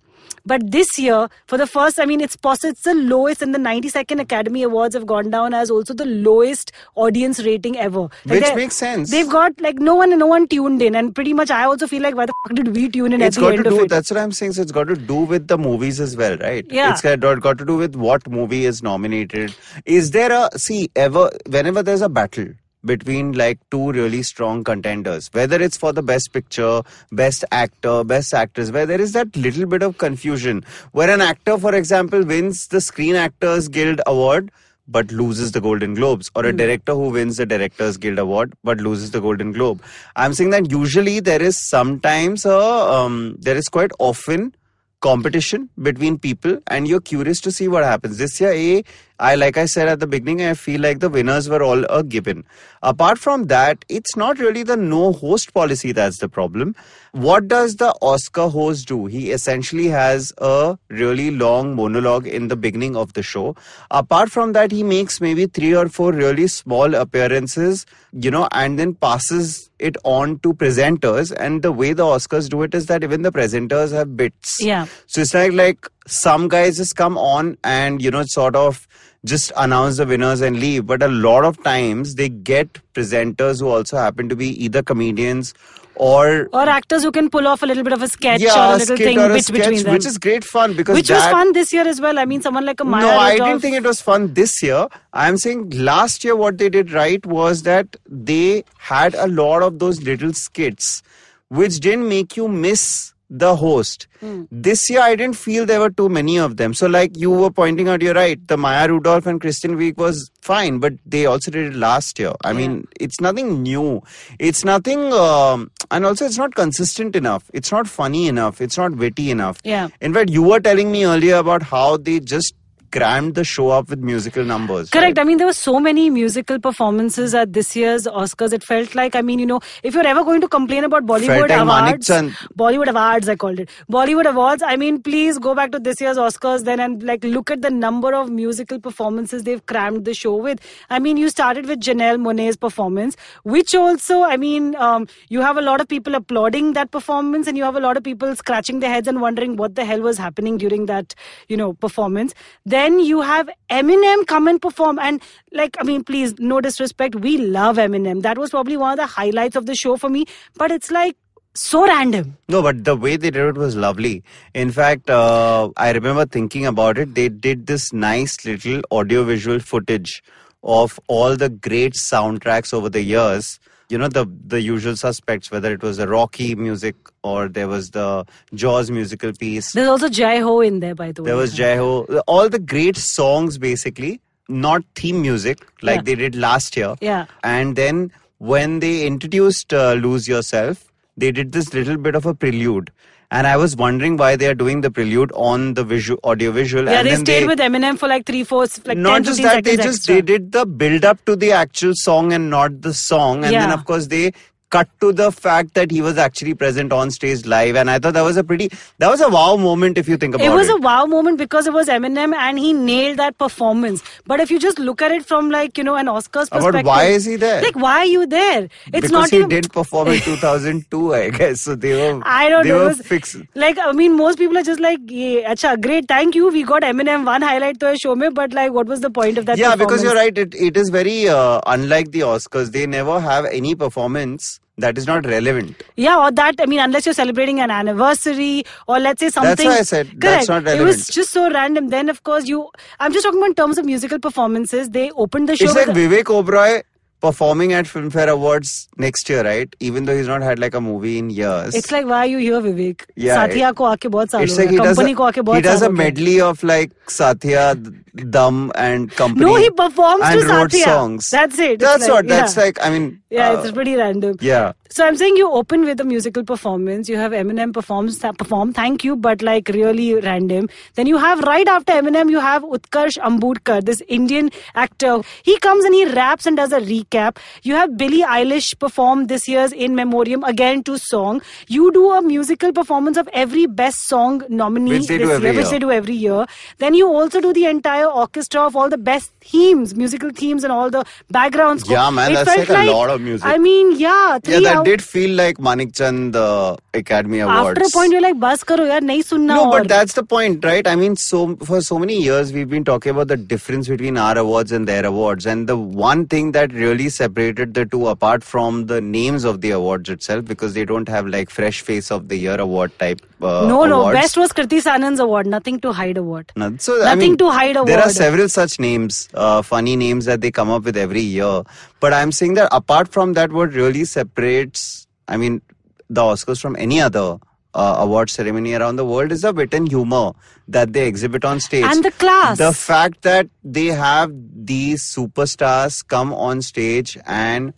But 0.45 0.71
this 0.71 0.97
year, 0.97 1.29
for 1.47 1.57
the 1.57 1.67
first, 1.67 1.99
I 1.99 2.05
mean, 2.05 2.21
it's 2.21 2.35
possible 2.35 2.71
it's 2.71 2.83
the 2.83 2.93
lowest, 2.93 3.41
and 3.41 3.53
the 3.53 3.59
92nd 3.59 4.19
Academy 4.19 4.63
Awards 4.63 4.95
have 4.95 5.05
gone 5.05 5.29
down 5.29 5.53
as 5.53 5.69
also 5.69 5.93
the 5.93 6.05
lowest 6.05 6.71
audience 6.95 7.43
rating 7.43 7.77
ever. 7.77 8.01
Like 8.25 8.41
Which 8.41 8.55
makes 8.55 8.75
sense. 8.75 9.11
They've 9.11 9.29
got 9.29 9.59
like 9.61 9.79
no 9.79 9.95
one, 9.95 10.17
no 10.17 10.27
one 10.27 10.47
tuned 10.47 10.81
in, 10.81 10.95
and 10.95 11.13
pretty 11.13 11.33
much 11.33 11.51
I 11.51 11.63
also 11.65 11.88
feel 11.88 12.01
like 12.01 12.15
why 12.15 12.25
the 12.25 12.33
fuck 12.47 12.55
did 12.55 12.75
we 12.75 12.89
tune 12.89 13.13
in 13.13 13.21
it's 13.21 13.38
got 13.38 13.55
to 13.55 13.63
do 13.63 13.88
that's 13.88 14.11
what 14.11 14.19
i'm 14.19 14.31
saying 14.31 14.53
so 14.53 14.61
it's 14.61 14.71
got 14.71 14.88
to 14.88 14.95
do 14.95 15.15
with 15.33 15.47
the 15.47 15.57
movies 15.57 15.99
as 15.99 16.15
well 16.17 16.38
right 16.38 16.65
Yeah. 16.69 16.91
it's 16.91 17.01
got, 17.01 17.19
got 17.41 17.57
to 17.57 17.65
do 17.65 17.75
with 17.75 17.95
what 17.95 18.27
movie 18.29 18.65
is 18.65 18.81
nominated 18.83 19.53
is 19.85 20.11
there 20.11 20.31
a 20.31 20.57
see 20.57 20.89
ever 20.95 21.29
whenever 21.47 21.83
there's 21.83 22.01
a 22.01 22.09
battle 22.09 22.47
between 22.86 23.31
like 23.33 23.60
two 23.69 23.92
really 23.92 24.24
strong 24.24 24.63
contenders 24.63 25.30
whether 25.33 25.62
it's 25.62 25.78
for 25.78 25.94
the 25.94 26.01
best 26.01 26.33
picture 26.33 26.81
best 27.12 27.45
actor 27.51 28.04
best 28.04 28.33
actress 28.33 28.72
where 28.72 28.86
there 28.86 29.01
is 29.01 29.13
that 29.13 29.36
little 29.36 29.66
bit 29.66 29.83
of 29.83 29.98
confusion 29.98 30.63
where 30.92 31.10
an 31.10 31.22
actor 31.22 31.57
for 31.57 31.75
example 31.75 32.24
wins 32.24 32.68
the 32.68 32.81
screen 32.81 33.16
actors 33.16 33.68
guild 33.68 34.01
award 34.07 34.51
but 34.88 35.12
loses 35.12 35.51
the 35.54 35.62
Golden 35.62 35.94
Globes, 35.94 36.30
or 36.36 36.45
a 36.45 36.54
director 36.54 36.94
who 36.94 37.10
wins 37.10 37.38
the 37.38 37.45
Directors 37.45 37.98
Guild 37.98 38.19
Award 38.19 38.54
but 38.63 38.80
loses 38.80 39.12
the 39.12 39.22
Golden 39.22 39.51
Globe. 39.51 39.81
I'm 40.16 40.33
saying 40.33 40.50
that 40.50 40.69
usually 40.69 41.19
there 41.19 41.42
is 41.42 41.57
sometimes 41.57 42.45
a 42.45 42.57
um, 42.57 43.38
there 43.39 43.56
is 43.56 43.68
quite 43.69 43.92
often 44.00 44.54
competition 45.01 45.69
between 45.81 46.18
people, 46.18 46.60
and 46.68 46.88
you're 46.88 47.01
curious 47.01 47.42
to 47.42 47.51
see 47.51 47.68
what 47.68 47.83
happens. 47.83 48.18
This 48.18 48.39
year, 48.39 48.51
a 48.51 48.83
I 49.21 49.35
like 49.35 49.56
I 49.56 49.65
said 49.65 49.88
at 49.88 50.00
the 50.00 50.07
beginning, 50.07 50.41
I 50.44 50.56
feel 50.56 50.81
like 50.81 51.00
the 51.00 51.09
winners 51.09 51.47
were 51.47 51.62
all 51.62 51.85
a 51.85 52.03
given. 52.03 52.44
Apart 52.81 53.19
from 53.19 53.45
that, 53.45 53.85
it's 53.88 54.18
not 54.18 54.39
really 54.39 54.63
the 54.63 54.75
no 54.75 55.13
host 55.13 55.53
policy 55.53 55.91
that's 55.91 56.18
the 56.18 56.27
problem. 56.27 56.75
What 57.12 57.47
does 57.47 57.75
the 57.75 57.94
Oscar 58.01 58.47
host 58.47 58.88
do? 58.88 59.06
He 59.06 59.31
essentially 59.31 59.88
has 59.89 60.33
a 60.39 60.77
really 60.89 61.29
long 61.29 61.75
monologue 61.75 62.25
in 62.25 62.47
the 62.47 62.56
beginning 62.56 62.95
of 62.95 63.13
the 63.13 63.21
show. 63.21 63.56
Apart 63.91 64.31
from 64.31 64.53
that, 64.53 64.71
he 64.71 64.81
makes 64.81 65.21
maybe 65.21 65.45
three 65.45 65.75
or 65.75 65.88
four 65.88 66.13
really 66.13 66.47
small 66.47 66.95
appearances, 66.95 67.85
you 68.13 68.31
know, 68.31 68.47
and 68.53 68.79
then 68.79 68.95
passes 68.95 69.69
it 69.77 69.97
on 70.03 70.39
to 70.39 70.53
presenters. 70.53 71.31
And 71.38 71.62
the 71.62 71.71
way 71.71 71.94
the 71.94 72.03
Oscars 72.03 72.50
do 72.50 72.63
it 72.63 72.73
is 72.73 72.88
that 72.88 73.03
even 73.03 73.21
the 73.21 73.31
presenters 73.31 73.91
have 73.91 74.18
bits. 74.18 74.57
Yeah. 74.59 74.88
So 75.06 75.21
it's 75.21 75.33
like 75.33 75.51
like 75.51 75.88
some 76.07 76.47
guys 76.47 76.77
just 76.77 76.95
come 76.95 77.18
on 77.18 77.57
and 77.63 78.01
you 78.01 78.09
know 78.09 78.23
sort 78.25 78.56
of 78.56 78.88
just 79.25 79.51
announce 79.56 79.97
the 79.97 80.06
winners 80.06 80.41
and 80.41 80.59
leave. 80.59 80.85
But 80.85 81.03
a 81.03 81.07
lot 81.07 81.45
of 81.45 81.62
times 81.63 82.15
they 82.15 82.29
get 82.29 82.73
presenters 82.94 83.59
who 83.59 83.69
also 83.69 83.97
happen 83.97 84.29
to 84.29 84.35
be 84.35 84.50
either 84.63 84.81
comedians 84.81 85.53
or 85.95 86.50
or 86.53 86.68
actors 86.69 87.03
who 87.03 87.12
can 87.12 87.29
pull 87.29 87.47
off 87.47 87.62
a 87.62 87.65
little 87.65 87.83
bit 87.83 87.94
of 87.94 88.01
a 88.01 88.07
sketch 88.07 88.41
or 88.41 88.50
a 88.50 88.77
little 88.77 88.97
thing 88.97 89.19
a 89.19 89.27
bit 89.27 89.44
sketch, 89.44 89.59
between 89.59 89.83
them. 89.83 89.94
which 89.94 90.06
is 90.06 90.18
great 90.18 90.44
fun 90.44 90.73
because 90.73 90.95
Which 90.95 91.09
was 91.09 91.23
fun 91.25 91.51
this 91.53 91.73
year 91.73 91.88
as 91.88 92.00
well. 92.00 92.18
I 92.18 92.25
mean, 92.25 92.41
someone 92.41 92.65
like 92.65 92.79
a 92.79 92.85
Maya 92.85 93.01
no, 93.01 93.18
I 93.19 93.38
didn't 93.38 93.59
think 93.59 93.75
it 93.75 93.83
was 93.83 94.01
fun 94.01 94.33
this 94.33 94.63
year. 94.63 94.88
I'm 95.13 95.38
saying 95.38 95.71
last 95.71 96.23
year 96.23 96.35
what 96.35 96.57
they 96.57 96.69
did 96.69 96.91
right 96.91 97.23
was 97.25 97.63
that 97.63 97.97
they 98.07 98.63
had 98.77 99.13
a 99.15 99.27
lot 99.27 99.62
of 99.62 99.79
those 99.79 100.01
little 100.01 100.33
skits 100.33 101.03
which 101.50 101.81
didn't 101.81 102.07
make 102.07 102.38
you 102.38 102.47
miss 102.47 103.10
the 103.31 103.56
host. 103.56 104.07
Hmm. 104.19 104.44
This 104.51 104.89
year 104.89 105.00
I 105.01 105.16
didn't 105.16 105.38
feel 105.38 105.66
there 105.66 105.80
were 105.80 105.89
too 105.89 106.10
many 106.10 106.38
of 106.38 106.57
them. 106.57 106.74
So 106.74 106.88
like 106.88 107.18
you 107.18 107.31
were 107.31 107.50
pointing 107.50 107.88
out, 107.88 108.01
you're 108.01 108.13
right. 108.13 108.45
The 108.48 108.57
Maya 108.57 108.89
Rudolph 108.89 109.25
and 109.25 109.39
Kristen 109.39 109.78
Wiig 109.78 109.98
was 109.98 110.30
fine, 110.42 110.80
but 110.80 110.94
they 111.06 111.25
also 111.25 111.50
did 111.50 111.74
it 111.74 111.75
last 111.78 112.19
year. 112.19 112.33
I 112.44 112.51
mean, 112.51 112.88
it's 113.00 113.22
nothing 113.22 113.63
new. 113.63 114.04
It's 114.38 114.66
nothing, 114.66 115.14
um, 115.14 115.71
and 115.90 116.06
also 116.06 116.26
it's 116.26 116.38
not 116.38 116.56
consistent 116.56 117.16
enough. 117.16 117.50
It's 117.54 117.71
not 117.71 117.88
funny 117.88 118.28
enough. 118.28 118.59
It's 118.59 118.78
not 118.78 118.97
witty 118.97 119.31
enough. 119.31 119.59
Yeah. 119.64 119.88
In 120.02 120.14
fact, 120.14 120.30
you 120.30 120.44
were 120.44 120.59
telling 120.59 120.92
me 120.92 121.06
earlier 121.06 121.38
about 121.38 121.64
how 121.64 121.97
they 121.97 122.19
just 122.19 122.54
crammed 122.92 123.36
the 123.36 123.44
show 123.44 123.69
up 123.69 123.90
with 123.90 124.00
musical 124.00 124.44
numbers. 124.44 124.90
Correct. 124.90 125.18
right? 125.18 125.19
I 125.19 125.24
mean, 125.24 125.38
there 125.38 125.48
were 125.48 125.54
so 125.54 125.80
many 125.80 126.10
musical 126.10 126.60
performances 126.60 127.33
at 127.33 127.54
this 127.54 127.76
year's 127.76 128.07
Oscars. 128.07 128.54
It 128.54 128.64
felt 128.64 128.95
like, 128.95 129.16
I 129.16 129.21
mean, 129.21 129.40
you 129.40 129.45
know, 129.45 129.60
if 129.83 129.94
you're 129.94 130.07
ever 130.07 130.24
going 130.24 130.42
to 130.42 130.48
complain 130.48 130.83
about 130.83 131.06
Bollywood 131.06 131.50
like 131.50 131.66
Manik 131.66 131.90
awards, 131.95 132.07
Chand. 132.07 132.31
Bollywood 132.57 132.90
awards, 132.90 133.30
I 133.30 133.36
called 133.36 133.60
it 133.60 133.69
Bollywood 133.90 134.30
awards. 134.30 134.64
I 134.64 134.76
mean, 134.76 135.02
please 135.02 135.40
go 135.40 135.56
back 135.56 135.71
to 135.71 135.80
this 135.80 136.02
year's 136.02 136.18
Oscars 136.18 136.66
then 136.66 136.80
and 136.80 137.04
like 137.04 137.24
look 137.24 137.52
at 137.52 137.62
the 137.62 137.69
number 137.69 138.14
of 138.14 138.30
musical 138.30 138.80
performances 138.80 139.44
they've 139.44 139.66
crammed 139.66 140.06
the 140.06 140.14
show 140.14 140.36
with. 140.36 140.60
I 140.90 141.00
mean, 141.00 141.18
you 141.18 141.30
started 141.30 141.68
with 141.68 141.80
Janelle 141.80 142.19
Monae's 142.19 142.57
performance, 142.57 143.16
which 143.44 143.76
also, 143.76 144.24
I 144.24 144.38
mean, 144.38 144.76
um, 144.76 145.07
you 145.30 145.42
have 145.42 145.57
a 145.57 145.62
lot 145.62 145.81
of 145.81 145.88
people 145.88 146.16
applauding 146.16 146.74
that 146.74 146.92
performance, 146.92 147.48
and 147.48 147.57
you 147.57 147.64
have 147.64 147.76
a 147.76 147.80
lot 147.80 147.98
of 147.98 148.04
people 148.04 148.36
scratching 148.36 148.80
their 148.80 148.90
heads 148.90 149.07
and 149.07 149.21
wondering 149.21 149.56
what 149.56 149.76
the 149.76 149.86
hell 149.86 150.02
was 150.02 150.18
happening 150.18 150.57
during 150.57 150.86
that, 150.88 151.16
you 151.48 151.57
know, 151.57 151.74
performance. 151.74 152.33
Then 152.66 152.81
you 152.90 153.21
have 153.21 153.50
Eminem 153.69 154.26
come 154.28 154.47
and 154.47 154.61
perform, 154.61 155.00
and 155.00 155.21
like, 155.52 155.76
I 155.80 155.83
mean, 155.83 156.04
please, 156.04 156.33
no 156.40 156.61
disrespect, 156.61 157.16
we 157.16 157.38
love 157.38 157.78
Eminem. 157.78 158.21
That 158.21 158.38
was 158.38 158.50
probably 158.52 158.78
one 158.78 158.92
of 158.92 158.97
the 158.97 159.06
highlights 159.06 159.56
of 159.56 159.66
the 159.66 159.76
show 159.76 159.97
for 159.97 160.09
me, 160.09 160.26
but 160.56 160.71
it's 160.71 160.92
like 160.92 161.16
so 161.54 161.85
random. 161.85 162.38
No, 162.47 162.61
but 162.61 162.83
the 162.83 162.95
way 162.95 163.18
they 163.18 163.30
did 163.30 163.45
it 163.45 163.56
was 163.56 163.76
lovely. 163.76 164.23
In 164.54 164.71
fact, 164.71 165.09
uh, 165.09 165.69
I 165.78 165.92
remember 165.92 166.26
thinking 166.26 166.66
about 166.66 166.97
it. 166.97 167.14
They 167.14 167.30
did 167.30 167.68
this 167.68 167.92
nice 167.92 168.45
little 168.45 168.81
audiovisual 168.92 169.59
footage 169.59 170.23
of 170.64 171.00
all 171.07 171.35
the 171.35 171.50
great 171.50 171.94
soundtracks 171.94 172.73
over 172.73 172.90
the 172.90 173.02
years. 173.02 173.59
You 173.92 173.98
know, 173.98 174.07
the 174.07 174.26
the 174.52 174.62
usual 174.62 174.95
suspects, 174.95 175.52
whether 175.52 175.71
it 175.74 175.81
was 175.83 175.98
the 175.98 176.07
Rocky 176.07 176.56
music 176.56 176.95
or 177.24 177.48
there 177.50 177.68
was 177.68 177.92
the 177.92 178.26
Jaws 178.54 178.90
musical 178.90 179.33
piece. 179.33 179.74
There's 179.74 179.90
also 179.90 180.07
Jai 180.10 180.38
Ho 180.40 180.62
in 180.62 180.80
there, 180.80 180.95
by 180.95 181.12
the 181.12 181.21
way. 181.24 181.28
There 181.28 181.36
was 181.36 181.54
Jai 181.54 181.76
Ho. 181.76 182.04
All 182.28 182.48
the 182.48 182.60
great 182.60 182.95
songs, 182.95 183.57
basically, 183.57 184.21
not 184.48 184.83
theme 184.95 185.21
music 185.21 185.60
like 185.81 185.98
Yeah. 185.98 186.02
they 186.04 186.16
did 186.16 186.36
last 186.36 186.78
year. 186.78 186.95
Yeah. 187.02 187.26
And 187.44 187.76
then 187.76 188.12
when 188.38 188.80
they 188.80 189.06
introduced 189.06 189.74
uh, 189.74 189.94
Lose 189.94 190.28
Yourself, 190.28 190.88
they 191.18 191.31
did 191.31 191.52
this 191.52 191.74
little 191.74 191.98
bit 191.98 192.16
of 192.16 192.26
a 192.26 192.33
prelude. 192.33 192.92
And 193.33 193.47
I 193.47 193.56
was 193.56 193.78
wondering 193.78 194.18
why 194.18 194.35
they 194.35 194.47
are 194.47 194.54
doing 194.54 194.81
the 194.81 194.92
prelude 194.92 195.31
on 195.31 195.76
the 195.76 195.85
visual, 195.85 196.19
audio 196.21 196.52
visual. 196.52 196.83
Yeah, 196.85 197.00
and 197.00 197.07
they 197.07 197.16
stayed 197.16 197.47
with 197.47 197.59
Eminem 197.59 197.97
for 197.97 198.09
like 198.09 198.26
three, 198.26 198.44
four, 198.44 198.68
like 198.85 198.97
not 198.97 199.14
10, 199.14 199.23
just 199.23 199.42
that 199.42 199.64
they 199.64 199.78
just 199.78 200.00
extra. 200.00 200.16
they 200.16 200.21
did 200.21 200.52
the 200.52 200.66
build 200.66 201.06
up 201.06 201.23
to 201.26 201.38
the 201.38 201.54
actual 201.54 201.94
song 201.95 202.33
and 202.33 202.50
not 202.50 202.81
the 202.81 202.94
song 202.94 203.45
and 203.45 203.54
then 203.54 203.71
of 203.71 203.85
course 203.85 204.07
they 204.07 204.33
cut 204.75 204.90
to 205.01 205.11
the 205.21 205.31
fact 205.31 205.73
that 205.73 205.92
he 205.92 206.01
was 206.01 206.18
actually 206.18 206.54
present 206.54 206.94
on 206.94 207.11
stage 207.11 207.45
live 207.45 207.75
and 207.75 207.90
i 207.90 207.97
thought 207.99 208.13
that 208.13 208.21
was 208.30 208.37
a 208.37 208.44
pretty 208.44 208.69
that 208.99 209.09
was 209.09 209.21
a 209.21 209.30
wow 209.30 209.56
moment 209.56 209.97
if 209.97 210.07
you 210.07 210.18
think 210.18 210.35
about 210.35 210.45
it 210.45 210.51
it 210.51 210.56
was 210.56 210.69
a 210.69 210.78
wow 210.87 211.06
moment 211.06 211.37
because 211.37 211.68
it 211.68 211.73
was 211.73 211.87
Eminem 211.87 212.33
and 212.33 212.59
he 212.59 212.73
nailed 212.73 213.18
that 213.18 213.37
performance. 213.37 214.01
But 214.25 214.40
if 214.40 214.49
you 214.51 214.59
just 214.59 214.80
look 214.80 215.01
at 215.01 215.11
it 215.11 215.25
from 215.25 215.49
like 215.49 215.78
you 215.78 215.83
know 215.83 215.95
an 215.95 216.07
Oscars 216.07 216.47
About 216.47 216.73
perspective, 216.73 216.85
why 216.85 217.04
is 217.06 217.25
he 217.25 217.35
there? 217.35 217.61
Like 217.61 217.75
why 217.75 217.97
are 217.99 218.06
you 218.06 218.25
there? 218.25 218.63
It's 218.94 219.11
because 219.11 219.11
not 219.11 219.30
he 219.30 219.37
even. 219.37 219.49
did 219.49 219.71
perform 219.71 220.07
in 220.09 220.19
2002 220.21 221.13
i 221.16 221.30
guess 221.40 221.61
so 221.61 221.75
they 221.75 221.94
were 221.94 222.21
I 222.25 222.49
don't 222.49 222.63
they 222.63 222.69
know. 222.69 222.87
it 222.87 222.97
were 222.97 223.04
fixed 223.04 223.37
Like 223.56 223.78
I 223.80 223.92
mean, 223.92 224.16
most 224.16 224.37
people 224.37 224.57
are 224.57 224.63
just 224.63 224.80
like, 224.80 224.99
yeah, 225.07 225.51
acha, 225.54 225.80
great, 225.81 226.07
thank 226.07 226.35
you. 226.35 226.49
We 226.49 226.63
got 226.63 226.83
Eminem 226.83 227.25
one 227.25 227.42
highlight 227.42 227.80
to 227.81 227.90
a 227.90 227.97
show, 227.97 228.16
me 228.16 228.30
but 228.30 228.54
like, 228.54 228.71
what 228.71 228.87
was 228.87 229.01
the 229.01 229.11
point 229.11 229.37
of 229.37 229.45
that? 229.47 229.57
yeah 229.57 229.75
because 229.75 230.04
you're 230.04 230.16
right 230.16 230.37
it, 230.37 230.56
it 230.56 230.78
is 230.78 230.90
very 230.90 231.28
uh, 231.28 231.59
unlike 231.68 232.11
the 232.11 232.21
oscars 232.21 232.71
they 232.71 232.85
never 232.87 233.19
have 233.19 233.45
any 233.45 233.75
performance 233.75 234.60
that 234.81 234.97
is 234.97 235.07
not 235.07 235.26
relevant. 235.26 235.83
Yeah, 235.95 236.19
or 236.26 236.31
that 236.31 236.56
I 236.59 236.66
mean, 236.66 236.80
unless 236.80 237.06
you're 237.06 237.14
celebrating 237.14 237.59
an 237.59 237.71
anniversary 237.71 238.64
or 238.88 239.00
let's 239.00 239.19
say 239.19 239.30
something. 239.30 239.56
That's 239.56 239.66
why 239.66 239.80
I 239.80 239.83
said 239.83 240.07
correct. 240.07 240.21
that's 240.21 240.50
not 240.50 240.64
relevant. 240.64 240.81
It 240.81 240.83
was 240.83 241.07
just 241.07 241.31
so 241.31 241.50
random. 241.52 241.90
Then 241.90 242.09
of 242.09 242.23
course 242.23 242.47
you. 242.47 242.69
I'm 243.00 243.14
just 243.14 243.26
talking 243.26 243.40
about 243.40 243.47
in 243.47 243.56
terms 243.56 243.78
of 243.78 243.85
musical 243.85 244.19
performances. 244.19 244.90
They 244.90 245.11
opened 245.11 245.50
the 245.50 245.56
show. 245.56 245.66
It's 245.66 245.76
like 245.76 245.88
Vivek 245.88 246.26
Oberoi 246.26 246.83
performing 247.21 247.71
at 247.71 247.85
Filmfare 247.85 248.28
Awards 248.28 248.90
next 248.97 249.30
year, 249.30 249.44
right? 249.44 249.73
Even 249.80 250.06
though 250.06 250.16
he's 250.18 250.28
not 250.28 250.42
had 250.42 250.59
like 250.59 250.73
a 250.73 250.81
movie 250.81 251.19
in 251.19 251.30
years. 251.30 251.76
It's 251.76 251.92
like 251.92 252.06
why 252.06 252.19
are 252.19 252.26
you 252.26 252.40
here, 252.40 252.59
Vivek? 252.59 253.06
Yeah. 253.16 253.35
Satya 253.35 253.69
it, 253.69 253.76
ko 253.76 253.83
aake 253.95 254.30
saal 254.30 254.42
It's 254.42 254.57
like 254.57 254.69
he 254.71 254.78
does 254.78 254.97
a, 254.97 255.07
he 255.56 255.61
does 255.61 255.81
a 255.83 255.92
medley 255.92 256.42
of 256.42 256.64
like 256.64 256.92
Satya, 257.09 257.76
Dum, 258.15 258.71
and 258.75 259.09
company. 259.11 259.45
No, 259.45 259.56
he 259.56 259.69
performs 259.69 260.23
and 260.25 260.41
to 260.41 260.47
wrote 260.47 260.71
Satya. 260.71 260.85
songs. 260.85 261.30
That's 261.30 261.57
it. 261.59 261.80
That's 261.80 262.03
like- 262.03 262.11
what. 262.11 262.27
That's 262.27 262.56
yeah. 262.57 262.63
like. 262.63 262.85
I 262.85 262.89
mean. 262.89 263.21
Yeah, 263.30 263.51
uh, 263.51 263.61
it's 263.61 263.71
pretty 263.71 263.95
random. 263.95 264.35
yeah. 264.41 264.73
So 264.89 265.06
I'm 265.07 265.15
saying 265.15 265.37
you 265.37 265.49
open 265.49 265.85
with 265.85 266.01
a 266.01 266.03
musical 266.03 266.44
performance. 266.44 267.07
You 267.07 267.15
have 267.15 267.31
Eminem 267.31 267.73
performs 267.73 268.19
perform. 268.19 268.73
Thank 268.73 269.06
you, 269.06 269.15
but 269.15 269.41
like 269.41 269.69
really 269.69 270.15
random. 270.15 270.68
Then 270.95 271.07
you 271.07 271.18
have 271.18 271.39
right 271.39 271.65
after 271.65 271.94
Eminem, 271.94 272.30
you 272.30 272.41
have 272.41 272.61
Utkarsh 272.63 273.18
Ambudkar, 273.19 273.85
this 273.85 274.01
Indian 274.09 274.49
actor. 274.75 275.21
He 275.44 275.57
comes 275.59 275.85
and 275.85 275.95
he 275.95 276.03
raps 276.07 276.45
and 276.45 276.57
does 276.57 276.73
a 276.73 276.81
recap. 276.81 277.37
You 277.63 277.75
have 277.75 277.95
Billie 277.95 278.23
Eilish 278.23 278.77
perform 278.80 279.27
this 279.27 279.47
year's 279.47 279.71
In 279.71 279.95
Memoriam 279.95 280.44
again 280.44 280.83
to 280.83 280.97
song. 280.97 281.41
You 281.69 281.89
do 281.94 282.11
a 282.11 282.21
musical 282.21 282.73
performance 282.73 283.15
of 283.15 283.30
every 283.31 283.68
best 283.68 284.09
song 284.09 284.44
nominee 284.49 284.91
Which 284.91 285.07
they 285.07 285.19
this 285.19 285.30
do 285.30 285.33
every 285.35 285.51
year, 285.51 285.61
which 285.61 285.69
they 285.69 285.80
do 285.80 285.91
every 285.91 286.15
year. 286.15 286.45
Then 286.80 286.95
you 286.95 287.07
also 287.07 287.39
do 287.39 287.53
the 287.53 287.65
entire 287.65 288.00
orchestra 288.07 288.61
of 288.61 288.75
all 288.75 288.89
the 288.89 288.97
best 288.97 289.31
themes, 289.41 289.95
musical 289.95 290.29
themes, 290.31 290.63
and 290.63 290.71
all 290.71 290.89
the 290.89 291.03
background 291.29 291.81
score. 291.81 291.93
Yeah, 291.93 292.09
man, 292.09 292.31
It 292.31 292.35
that's 292.35 292.53
felt 292.53 292.69
like 292.69 292.87
a 292.87 292.91
lot 292.91 293.09
of 293.09 293.21
music. 293.21 293.47
I 293.47 293.57
mean, 293.57 293.91
yeah, 293.99 294.39
Yeah, 294.45 294.59
that 294.61 294.75
hours. 294.77 294.85
did 294.85 295.03
feel 295.03 295.35
like 295.35 295.59
Manik 295.59 295.93
Chand 295.93 296.35
uh, 296.35 296.75
Academy 296.93 297.39
Awards. 297.39 297.79
After 297.79 297.87
a 297.87 297.89
point, 297.99 298.11
you're 298.11 298.21
like, 298.21 298.39
bus 298.39 298.63
karo 298.63 298.85
yaar, 298.85 299.01
nahi 299.01 299.19
sunna 299.23 299.55
No, 299.55 299.65
aur. 299.65 299.79
but 299.79 299.87
that's 299.87 300.13
the 300.13 300.23
point, 300.23 300.63
right? 300.63 300.85
I 300.87 300.95
mean, 300.95 301.15
so 301.15 301.55
for 301.57 301.81
so 301.81 301.97
many 301.99 302.21
years 302.21 302.53
we've 302.53 302.69
been 302.69 302.83
talking 302.83 303.11
about 303.11 303.27
the 303.27 303.37
difference 303.37 303.87
between 303.87 304.17
our 304.17 304.37
awards 304.37 304.71
and 304.71 304.87
their 304.87 305.05
awards, 305.05 305.45
and 305.45 305.67
the 305.67 305.77
one 305.77 306.25
thing 306.27 306.51
that 306.53 306.71
really 306.73 307.09
separated 307.09 307.73
the 307.73 307.85
two, 307.85 308.07
apart 308.07 308.43
from 308.43 308.85
the 308.87 309.01
names 309.01 309.43
of 309.43 309.61
the 309.61 309.71
awards 309.71 310.09
itself, 310.09 310.45
because 310.45 310.73
they 310.73 310.85
don't 310.85 311.07
have 311.09 311.27
like 311.27 311.49
fresh 311.49 311.81
face 311.81 312.11
of 312.11 312.27
the 312.29 312.37
year 312.37 312.59
award 312.59 312.97
type. 312.99 313.21
Uh, 313.42 313.66
no, 313.68 313.86
no, 313.86 314.02
awards. 314.02 314.19
best 314.19 314.38
was 314.38 314.52
Kriti 314.52 314.81
Sanon's 314.81 315.19
award, 315.19 315.48
nothing 315.48 315.80
to 315.80 315.92
hide 315.92 316.18
award. 316.18 316.52
No, 316.56 316.76
so, 316.78 317.02
I 317.02 317.16
Nothing 317.16 317.31
mean, 317.31 317.38
to 317.38 317.50
hide 317.50 317.76
award. 317.76 317.90
There 317.90 318.00
are 318.00 318.10
several 318.10 318.48
such 318.50 318.80
names, 318.80 319.28
uh, 319.33 319.62
funny 319.62 319.95
names 319.95 320.26
that 320.26 320.42
they 320.42 320.52
come 320.52 320.69
up 320.69 320.83
with 320.83 320.95
every 320.95 321.21
year. 321.21 321.64
But 322.00 322.14
I'm 322.14 322.31
saying 322.31 322.54
that 322.56 322.69
apart 322.71 323.07
from 323.07 323.33
that, 323.33 323.52
what 323.52 323.74
really 323.74 324.06
separates, 324.06 325.07
I 325.28 325.38
mean, 325.38 325.62
the 326.10 326.21
Oscars 326.21 326.62
from 326.62 326.76
any 326.76 327.02
other 327.02 327.38
uh, 327.74 327.95
award 328.00 328.30
ceremony 328.30 328.74
around 328.74 328.98
the 328.98 329.06
world 329.06 329.31
is 329.31 329.42
the 329.42 329.54
wit 329.54 329.74
and 329.74 329.88
humor 329.88 330.33
that 330.68 330.94
they 330.94 331.07
exhibit 331.07 331.45
on 331.45 331.60
stage. 331.60 331.86
And 331.86 332.04
the 332.04 332.12
class. 332.12 332.57
The 332.57 332.74
fact 332.74 333.21
that 333.21 333.48
they 333.64 333.88
have 333.88 334.31
these 334.54 335.04
superstars 335.04 336.06
come 336.06 336.33
on 336.33 336.62
stage 336.62 337.18
and 337.26 337.74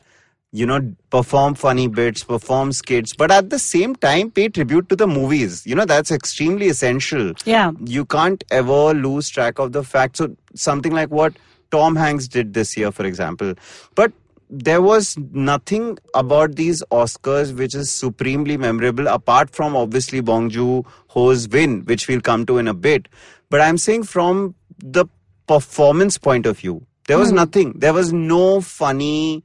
you 0.54 0.66
know 0.68 0.80
perform 1.10 1.56
funny 1.56 1.88
bits 1.88 2.24
perform 2.24 2.72
skits 2.72 3.16
but 3.22 3.32
at 3.32 3.50
the 3.50 3.60
same 3.60 3.96
time 3.96 4.30
pay 4.30 4.48
tribute 4.48 4.88
to 4.90 4.96
the 4.96 5.08
movies. 5.08 5.66
You 5.66 5.76
know 5.76 5.86
that's 5.86 6.12
extremely 6.12 6.68
essential. 6.68 7.34
Yeah. 7.46 7.72
you 7.86 8.06
can't 8.06 8.44
ever 8.52 8.94
lose 8.94 9.30
track 9.30 9.60
of 9.60 9.72
the 9.72 9.84
fact. 9.84 10.18
So 10.18 10.36
something 10.56 10.94
like 10.94 11.10
what 11.10 11.34
tom 11.72 11.96
hanks 11.96 12.28
did 12.28 12.54
this 12.54 12.78
year 12.78 12.92
for 12.92 13.06
example. 13.06 13.56
But 13.96 14.14
there 14.50 14.82
was 14.84 15.18
nothing 15.32 15.98
about 16.14 16.56
these 16.56 16.84
oscars 16.92 17.58
which 17.58 17.74
is 17.74 17.92
supremely 17.92 18.56
memorable 18.56 19.08
apart 19.08 19.50
from 19.50 19.76
obviously 19.76 20.22
bong 20.22 20.50
joon-ho's 20.52 21.48
win 21.50 21.82
which 21.86 22.08
we'll 22.08 22.22
come 22.22 22.46
to 22.46 22.60
in 22.60 22.68
a 22.68 22.74
bit. 22.74 23.08
But 23.50 23.62
i'm 23.62 23.78
saying 23.78 24.04
from 24.04 24.56
the 24.80 25.06
performance 25.48 26.18
point 26.18 26.46
of 26.46 26.60
view 26.60 26.86
there 27.08 27.18
was 27.18 27.30
hmm. 27.30 27.36
nothing. 27.36 27.74
There 27.76 27.94
was 27.94 28.14
no 28.14 28.62
funny 28.62 29.44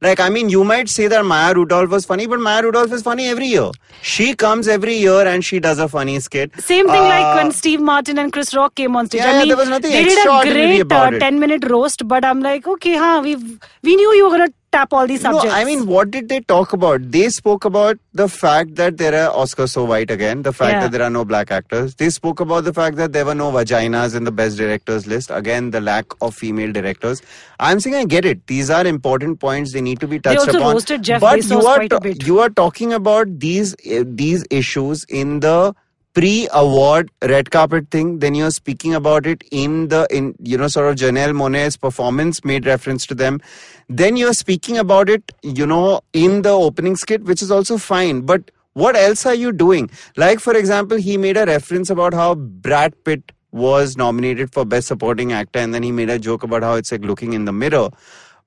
like, 0.00 0.20
I 0.20 0.28
mean, 0.28 0.48
you 0.48 0.62
might 0.62 0.88
say 0.88 1.08
that 1.08 1.24
Maya 1.24 1.54
Rudolph 1.54 1.90
was 1.90 2.04
funny, 2.06 2.26
but 2.26 2.38
Maya 2.38 2.62
Rudolph 2.62 2.92
is 2.92 3.02
funny 3.02 3.26
every 3.28 3.46
year. 3.46 3.70
She 4.00 4.34
comes 4.34 4.68
every 4.68 4.94
year 4.96 5.26
and 5.26 5.44
she 5.44 5.58
does 5.58 5.80
a 5.80 5.88
funny 5.88 6.20
skit. 6.20 6.52
Same 6.60 6.86
thing 6.86 7.02
like 7.02 7.24
Uh, 7.24 7.34
when 7.34 7.50
Steve 7.50 7.80
Martin 7.80 8.18
and 8.18 8.32
Chris 8.32 8.54
Rock 8.54 8.76
came 8.76 8.94
on 8.94 9.06
stage. 9.06 9.22
Yeah, 9.22 9.26
I 9.28 9.32
yeah, 9.32 9.38
mean, 9.40 9.48
there 9.48 9.56
was 9.56 9.68
nothing 9.68 9.90
they 9.90 10.04
did 10.04 10.18
a 10.26 10.40
great 10.52 10.92
uh, 10.92 11.10
10 11.10 11.40
minute 11.40 11.64
roast, 11.68 12.06
but 12.06 12.24
I'm 12.24 12.40
like, 12.40 12.68
okay, 12.68 12.96
huh, 12.96 13.20
we 13.24 13.34
we 13.82 13.96
knew 13.96 14.14
you 14.14 14.24
were 14.28 14.36
going 14.36 14.48
to 14.48 14.54
tap 14.72 14.92
all 14.92 15.06
these 15.06 15.20
subjects. 15.22 15.46
No, 15.46 15.50
I 15.52 15.64
mean, 15.64 15.86
what 15.86 16.10
did 16.10 16.28
they 16.28 16.40
talk 16.40 16.72
about? 16.72 17.10
They 17.10 17.28
spoke 17.30 17.64
about 17.64 17.98
the 18.12 18.28
fact 18.28 18.74
that 18.76 18.98
there 18.98 19.14
are 19.28 19.32
Oscars 19.34 19.70
so 19.70 19.84
white 19.84 20.10
again, 20.10 20.42
the 20.42 20.52
fact 20.52 20.72
Yeah. 20.74 20.80
that 20.82 20.92
there 20.92 21.02
are 21.02 21.10
no 21.10 21.24
black 21.24 21.50
actors. 21.50 21.94
They 21.96 22.10
spoke 22.10 22.40
about 22.40 22.64
the 22.64 22.72
fact 22.72 22.96
that 22.96 23.12
there 23.12 23.24
were 23.24 23.34
no 23.34 23.50
vaginas 23.52 24.14
in 24.14 24.24
the 24.24 24.32
best 24.32 24.56
directors 24.58 25.06
list. 25.06 25.30
Again, 25.30 25.70
the 25.70 25.80
lack 25.80 26.06
of 26.20 26.34
female 26.34 26.72
directors. 26.72 27.22
I'm 27.58 27.80
saying 27.80 27.96
I 27.96 28.04
get 28.04 28.24
it. 28.24 28.46
These 28.46 28.70
are 28.70 28.86
important 28.86 29.40
points. 29.40 29.72
They 29.72 29.80
need 29.80 30.00
to 30.00 30.06
be 30.06 30.18
touched 30.20 30.40
they 30.40 30.46
also 30.46 30.58
upon. 30.58 30.72
roasted 30.74 31.02
Jeff 31.02 31.20
but 31.20 31.38
Bezos 31.40 31.50
you 31.50 31.66
are 31.66 31.76
quite 31.76 31.92
a 31.92 32.00
bit. 32.00 32.26
you 32.26 32.38
are 32.40 32.50
talking 32.50 32.92
about 32.92 33.38
these 33.38 33.74
uh, 33.74 34.04
these 34.06 34.44
issues 34.50 35.04
in 35.08 35.40
the 35.40 35.74
pre-award 36.18 37.08
red 37.30 37.48
carpet 37.52 37.88
thing 37.92 38.18
then 38.18 38.34
you're 38.34 38.50
speaking 38.50 38.92
about 38.92 39.24
it 39.24 39.44
in 39.52 39.86
the 39.86 40.04
in 40.10 40.34
you 40.42 40.58
know 40.58 40.66
sort 40.66 40.88
of 40.88 40.96
Janelle 40.96 41.32
Monae's 41.40 41.76
performance 41.76 42.44
made 42.44 42.66
reference 42.66 43.06
to 43.06 43.14
them. 43.14 43.40
Then 43.88 44.16
you're 44.16 44.32
speaking 44.32 44.78
about 44.78 45.08
it 45.08 45.30
you 45.44 45.64
know 45.64 46.00
in 46.12 46.42
the 46.42 46.50
opening 46.50 46.96
skit 46.96 47.22
which 47.22 47.40
is 47.40 47.52
also 47.52 47.78
fine. 47.78 48.22
But 48.22 48.50
what 48.72 48.96
else 48.96 49.26
are 49.26 49.34
you 49.34 49.52
doing? 49.52 49.90
Like 50.16 50.40
for 50.40 50.56
example 50.56 50.96
he 50.96 51.16
made 51.16 51.36
a 51.36 51.46
reference 51.46 51.88
about 51.88 52.14
how 52.14 52.34
Brad 52.34 52.96
Pitt 53.04 53.30
was 53.52 53.96
nominated 53.96 54.52
for 54.52 54.64
best 54.64 54.88
supporting 54.88 55.32
actor 55.32 55.60
and 55.60 55.72
then 55.72 55.84
he 55.84 55.92
made 55.92 56.10
a 56.10 56.18
joke 56.18 56.42
about 56.42 56.64
how 56.64 56.74
it's 56.74 56.90
like 56.90 57.02
looking 57.02 57.32
in 57.34 57.44
the 57.44 57.52
mirror. 57.52 57.90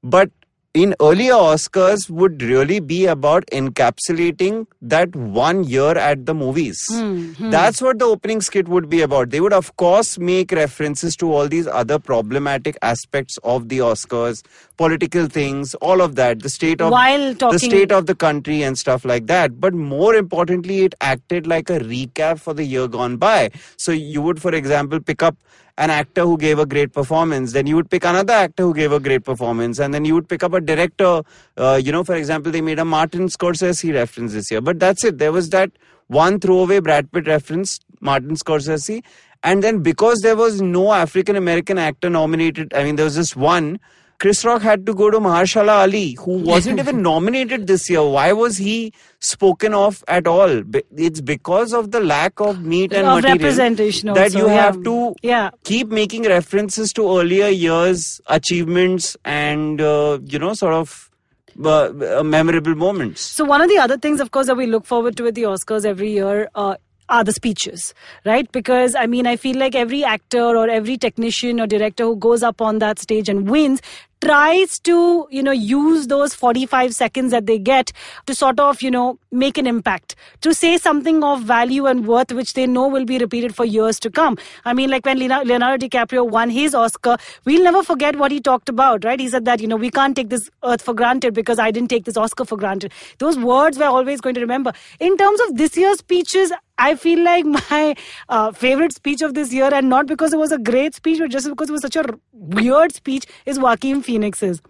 But 0.03 0.29
in 0.73 0.95
earlier 1.01 1.33
Oscars 1.33 2.09
would 2.09 2.41
really 2.41 2.79
be 2.79 3.05
about 3.05 3.45
encapsulating 3.47 4.67
that 4.81 5.13
one 5.13 5.65
year 5.65 5.91
at 5.97 6.25
the 6.25 6.33
movies. 6.33 6.79
Hmm, 6.89 7.33
hmm. 7.33 7.49
That's 7.49 7.81
what 7.81 7.99
the 7.99 8.05
opening 8.05 8.39
skit 8.39 8.69
would 8.69 8.89
be 8.89 9.01
about. 9.01 9.31
They 9.31 9.41
would 9.41 9.51
of 9.51 9.75
course 9.75 10.17
make 10.17 10.53
references 10.53 11.17
to 11.17 11.31
all 11.33 11.49
these 11.49 11.67
other 11.67 11.99
problematic 11.99 12.77
aspects 12.81 13.37
of 13.43 13.67
the 13.67 13.79
Oscars, 13.79 14.43
political 14.77 15.27
things, 15.27 15.75
all 15.75 16.01
of 16.01 16.15
that, 16.15 16.41
the 16.41 16.49
state 16.49 16.79
of 16.79 16.91
While 16.91 17.35
talking- 17.35 17.53
the 17.53 17.59
state 17.59 17.91
of 17.91 18.05
the 18.05 18.15
country 18.15 18.63
and 18.63 18.77
stuff 18.79 19.03
like 19.03 19.27
that. 19.27 19.59
But 19.59 19.73
more 19.73 20.15
importantly, 20.15 20.83
it 20.85 20.95
acted 21.01 21.47
like 21.47 21.69
a 21.69 21.79
recap 21.79 22.39
for 22.39 22.53
the 22.53 22.63
year 22.63 22.87
gone 22.87 23.17
by. 23.17 23.51
So 23.75 23.91
you 23.91 24.21
would, 24.21 24.41
for 24.41 24.55
example, 24.55 25.01
pick 25.01 25.21
up 25.21 25.35
an 25.77 25.89
actor 25.89 26.23
who 26.23 26.37
gave 26.37 26.59
a 26.59 26.65
great 26.65 26.93
performance, 26.93 27.53
then 27.53 27.67
you 27.67 27.75
would 27.75 27.89
pick 27.89 28.03
another 28.03 28.33
actor 28.33 28.63
who 28.63 28.73
gave 28.73 28.91
a 28.91 28.99
great 28.99 29.23
performance, 29.23 29.79
and 29.79 29.93
then 29.93 30.05
you 30.05 30.13
would 30.13 30.27
pick 30.27 30.43
up 30.43 30.53
a 30.53 30.61
director. 30.61 31.21
Uh, 31.57 31.79
you 31.81 31.91
know, 31.91 32.03
for 32.03 32.15
example, 32.15 32.51
they 32.51 32.61
made 32.61 32.79
a 32.79 32.85
Martin 32.85 33.27
Scorsese 33.27 33.93
reference 33.93 34.33
this 34.33 34.51
year, 34.51 34.61
but 34.61 34.79
that's 34.79 35.03
it. 35.03 35.17
There 35.17 35.31
was 35.31 35.49
that 35.49 35.71
one 36.07 36.39
throwaway 36.39 36.79
Brad 36.79 37.11
Pitt 37.11 37.27
reference, 37.27 37.79
Martin 38.01 38.35
Scorsese, 38.35 39.03
and 39.43 39.63
then 39.63 39.81
because 39.81 40.19
there 40.19 40.35
was 40.35 40.61
no 40.61 40.93
African 40.93 41.35
American 41.35 41.77
actor 41.77 42.09
nominated, 42.09 42.73
I 42.73 42.83
mean, 42.83 42.95
there 42.95 43.05
was 43.05 43.15
just 43.15 43.35
one. 43.35 43.79
Chris 44.21 44.45
Rock 44.45 44.61
had 44.61 44.85
to 44.85 44.93
go 44.93 45.09
to 45.09 45.19
Mahershala 45.19 45.81
Ali, 45.81 46.13
who 46.13 46.33
wasn't 46.47 46.77
even 46.77 47.01
nominated 47.01 47.65
this 47.65 47.89
year. 47.89 48.03
Why 48.03 48.33
was 48.33 48.55
he 48.55 48.93
spoken 49.19 49.73
of 49.73 50.03
at 50.07 50.27
all? 50.27 50.61
It's 50.95 51.21
because 51.21 51.73
of 51.73 51.89
the 51.89 51.99
lack 51.99 52.39
of 52.39 52.61
meat 52.63 52.93
and 52.93 53.07
Of 53.07 53.15
material 53.15 53.37
representation 53.39 54.13
that 54.13 54.25
also, 54.35 54.37
you 54.41 54.45
yeah. 54.45 54.61
have 54.61 54.83
to 54.83 55.15
Yeah. 55.23 55.49
keep 55.63 55.87
making 55.87 56.25
references 56.33 56.93
to 56.93 57.07
earlier 57.17 57.47
years' 57.47 58.21
achievements 58.27 59.17
and 59.25 59.81
uh, 59.81 60.19
you 60.23 60.37
know 60.37 60.53
sort 60.53 60.75
of 60.75 61.09
uh, 61.65 62.19
uh, 62.19 62.23
memorable 62.23 62.75
moments. 62.75 63.21
So 63.21 63.43
one 63.43 63.59
of 63.61 63.69
the 63.69 63.79
other 63.79 63.97
things, 63.97 64.19
of 64.21 64.29
course, 64.29 64.45
that 64.45 64.55
we 64.55 64.67
look 64.67 64.85
forward 64.85 65.17
to 65.17 65.25
at 65.27 65.33
the 65.33 65.43
Oscars 65.55 65.83
every 65.83 66.11
year 66.11 66.47
uh, 66.53 66.75
are 67.09 67.23
the 67.23 67.33
speeches, 67.33 67.93
right? 68.23 68.49
Because 68.51 68.93
I 68.93 69.07
mean, 69.07 69.25
I 69.25 69.35
feel 69.35 69.57
like 69.57 69.73
every 69.73 70.03
actor 70.03 70.45
or 70.61 70.69
every 70.69 70.97
technician 70.97 71.59
or 71.59 71.65
director 71.67 72.03
who 72.03 72.15
goes 72.17 72.43
up 72.43 72.61
on 72.61 72.77
that 72.79 72.99
stage 72.99 73.27
and 73.27 73.49
wins 73.49 73.81
tries 74.21 74.77
to 74.79 75.27
you 75.31 75.41
know 75.41 75.51
use 75.51 76.07
those 76.07 76.33
45 76.33 76.93
seconds 76.93 77.31
that 77.31 77.47
they 77.47 77.57
get 77.57 77.91
to 78.27 78.35
sort 78.35 78.59
of 78.59 78.81
you 78.81 78.91
know 78.91 79.17
make 79.31 79.57
an 79.57 79.65
impact 79.65 80.15
to 80.41 80.53
say 80.53 80.77
something 80.77 81.23
of 81.23 81.43
value 81.43 81.87
and 81.87 82.07
worth 82.07 82.31
which 82.31 82.53
they 82.53 82.67
know 82.67 82.87
will 82.87 83.05
be 83.05 83.17
repeated 83.17 83.55
for 83.55 83.65
years 83.65 83.99
to 83.99 84.09
come. 84.09 84.37
I 84.65 84.73
mean 84.73 84.89
like 84.89 85.05
when 85.05 85.17
Leonardo 85.17 85.87
DiCaprio 85.87 86.29
won 86.29 86.49
his 86.49 86.75
Oscar 86.75 87.17
we'll 87.45 87.63
never 87.63 87.83
forget 87.83 88.17
what 88.17 88.31
he 88.31 88.39
talked 88.39 88.69
about 88.69 89.03
right? 89.03 89.19
He 89.19 89.27
said 89.27 89.45
that 89.45 89.59
you 89.59 89.67
know 89.67 89.75
we 89.75 89.89
can't 89.89 90.15
take 90.15 90.29
this 90.29 90.49
earth 90.63 90.81
for 90.81 90.93
granted 90.93 91.33
because 91.33 91.59
I 91.59 91.71
didn't 91.71 91.89
take 91.89 92.05
this 92.05 92.17
Oscar 92.17 92.45
for 92.45 92.57
granted. 92.57 92.91
Those 93.17 93.37
words 93.37 93.79
we're 93.79 93.85
always 93.85 94.21
going 94.21 94.35
to 94.35 94.41
remember. 94.41 94.73
In 94.99 95.17
terms 95.17 95.41
of 95.41 95.57
this 95.57 95.75
year's 95.75 95.99
speeches 95.99 96.51
I 96.81 96.95
feel 96.95 97.23
like 97.23 97.45
my 97.57 97.95
uh, 98.29 98.51
favorite 98.51 98.93
speech 98.93 99.21
of 99.21 99.33
this 99.35 99.53
year, 99.53 99.73
and 99.73 99.89
not 99.89 100.07
because 100.07 100.33
it 100.33 100.39
was 100.39 100.51
a 100.51 100.57
great 100.57 100.95
speech, 100.95 101.19
but 101.19 101.29
just 101.29 101.47
because 101.47 101.69
it 101.69 101.73
was 101.73 101.81
such 101.81 101.95
a 101.95 102.05
weird 102.33 102.93
speech, 102.93 103.25
is 103.45 103.59
Joaquin 103.59 104.01
Phoenix's. 104.01 104.61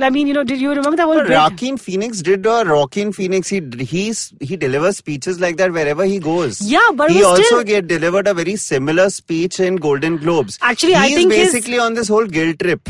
I 0.00 0.08
mean, 0.08 0.26
you 0.26 0.32
know, 0.32 0.42
did 0.42 0.58
you 0.58 0.70
remember 0.70 0.96
that 0.96 1.06
bit? 1.06 1.28
Joaquin 1.28 1.76
Phoenix 1.76 2.22
did 2.22 2.46
a 2.46 2.64
Joaquin 2.64 3.12
Phoenix. 3.12 3.48
He 3.48 3.60
he's 3.78 4.32
he 4.40 4.56
delivers 4.56 4.96
speeches 4.96 5.38
like 5.38 5.58
that 5.58 5.70
wherever 5.70 6.06
he 6.06 6.18
goes. 6.18 6.62
Yeah, 6.62 6.80
but 6.94 7.10
he 7.10 7.22
also 7.22 7.42
still- 7.42 7.62
get 7.62 7.88
delivered 7.88 8.26
a 8.26 8.32
very 8.32 8.56
similar 8.56 9.10
speech 9.10 9.60
in 9.60 9.76
Golden 9.76 10.16
Globes. 10.16 10.58
Actually, 10.62 10.94
I 10.94 11.08
he's 11.08 11.16
think 11.18 11.32
his- 11.32 11.52
basically 11.52 11.78
on 11.78 11.92
this 11.92 12.08
whole 12.08 12.26
guilt 12.26 12.58
trip, 12.60 12.88